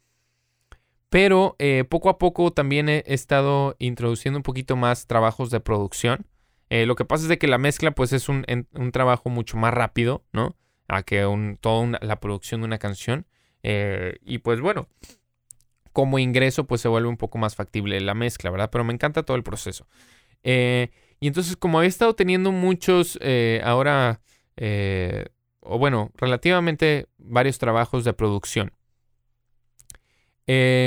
[1.11, 1.55] pero
[1.89, 6.25] poco a poco también he, estado introduciendo un poquito más trabajos de producción.
[6.69, 8.45] lo que pasa es de que la mezcla pues es un,
[8.91, 10.55] trabajo mucho más rápido, ¿no?
[10.91, 13.25] a que un, toda la producción de una canción.
[13.63, 14.87] Eh, y pues bueno,
[15.93, 18.69] como ingreso pues se vuelve un poco más factible la mezcla, ¿verdad?
[18.71, 19.87] Pero me encanta todo el proceso.
[20.43, 20.89] Eh,
[21.19, 24.21] y entonces como he estado teniendo muchos eh, ahora,
[25.61, 28.73] o bueno, relativamente varios trabajos de producción,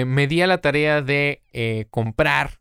[0.06, 2.60] me di a la tarea de comprar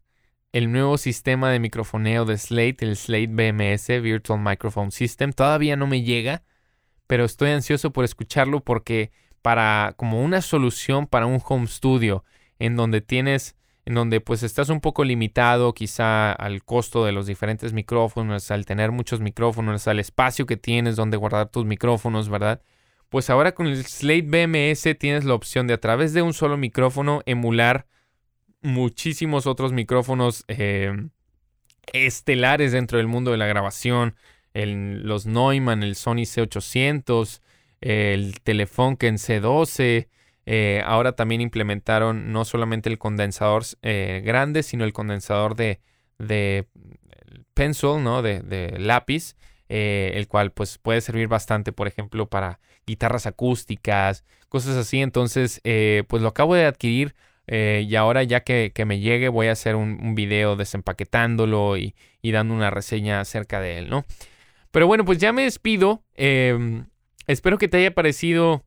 [0.52, 5.34] el nuevo sistema de microfoneo de Slate, el Slate BMS, Virtual Microphone System.
[5.34, 6.44] Todavía no me llega
[7.08, 12.24] pero estoy ansioso por escucharlo porque para como una solución para un home studio
[12.60, 17.28] en donde tienes en donde pues estás un poco limitado quizá al costo de los
[17.28, 22.62] diferentes micrófonos, al tener muchos micrófonos, al espacio que tienes donde guardar tus micrófonos, ¿verdad?
[23.14, 26.58] Pues ahora con el Slate BMS tienes la opción de a través de un solo
[26.58, 27.86] micrófono emular
[28.64, 31.10] muchísimos otros micrófonos eh,
[31.94, 34.16] estelares dentro del mundo de la grabación,
[34.56, 37.42] el, los Neumann, el Sony C800,
[37.82, 40.08] el Telefunken C12,
[40.48, 45.82] eh, ahora también implementaron no solamente el condensador eh, grande, sino el condensador de,
[46.18, 46.68] de
[47.54, 48.24] pencil, ¿no?
[48.24, 49.36] De, lápiz,
[49.76, 55.02] eh, el cual pues puede servir bastante, por ejemplo, para guitarras acústicas, cosas así.
[55.02, 55.62] Entonces,
[56.08, 57.16] pues lo acabo de adquirir
[57.48, 62.54] y ahora ya que, me llegue voy a hacer un, video desempaquetándolo y, y, dando
[62.54, 64.06] una reseña acerca de él, ¿no?
[64.74, 66.04] Pero bueno, pues ya me despido.
[66.16, 66.88] Em,
[67.28, 68.66] espero que te haya parecido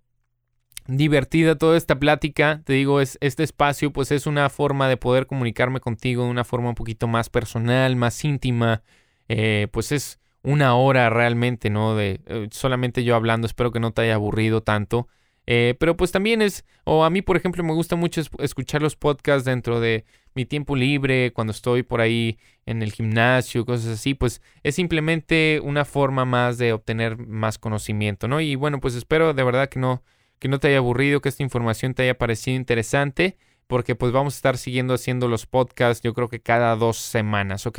[0.86, 2.62] divertida toda esta plática.
[2.64, 6.44] Te digo, es, este espacio pues es una forma de poder comunicarme contigo de una
[6.44, 8.82] forma un poquito más personal, más íntima.
[9.28, 11.96] Eh, pues es una hora realmente, ¿no?
[11.96, 13.46] De eh, solamente yo hablando.
[13.46, 15.08] Espero que no te haya aburrido tanto.
[15.48, 18.96] Eh, pero pues también es, o a mí por ejemplo me gusta mucho escuchar los
[18.96, 24.14] podcasts dentro de mi tiempo libre, cuando estoy por ahí en el gimnasio, cosas así,
[24.14, 28.40] pues es simplemente una forma más de obtener más conocimiento, ¿no?
[28.40, 30.02] Y bueno, pues espero de verdad que no,
[30.40, 33.36] que no te haya aburrido, que esta información te haya parecido interesante,
[33.68, 37.66] porque pues vamos a estar siguiendo haciendo los podcasts yo creo que cada dos semanas,
[37.66, 37.78] ¿ok?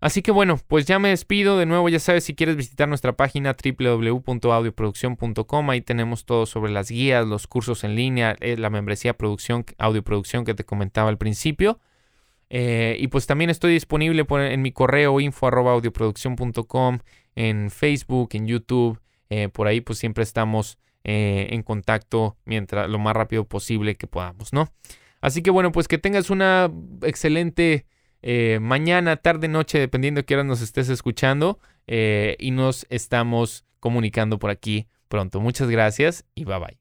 [0.00, 1.58] Así que bueno, pues ya me despido.
[1.58, 6.90] De nuevo, ya sabes, si quieres visitar nuestra página www.audioproducción.com, ahí tenemos todo sobre las
[6.90, 11.80] guías, los cursos en línea, eh, la membresía producción, audioproducción que te comentaba al principio.
[12.48, 15.50] Eh, y pues también estoy disponible en mi correo info
[17.36, 18.98] en Facebook, en YouTube.
[19.28, 24.52] Eh, por ahí pues siempre estamos en contacto mientras lo más rápido posible que podamos,
[24.52, 24.70] ¿no?
[25.22, 26.70] Así que bueno, pues que tengas una
[27.02, 27.86] excelente
[28.22, 31.58] eh, mañana, tarde, noche, dependiendo de qué hora nos estés escuchando.
[31.86, 35.40] Eh, y nos estamos comunicando por aquí pronto.
[35.40, 36.79] Muchas gracias y bye bye.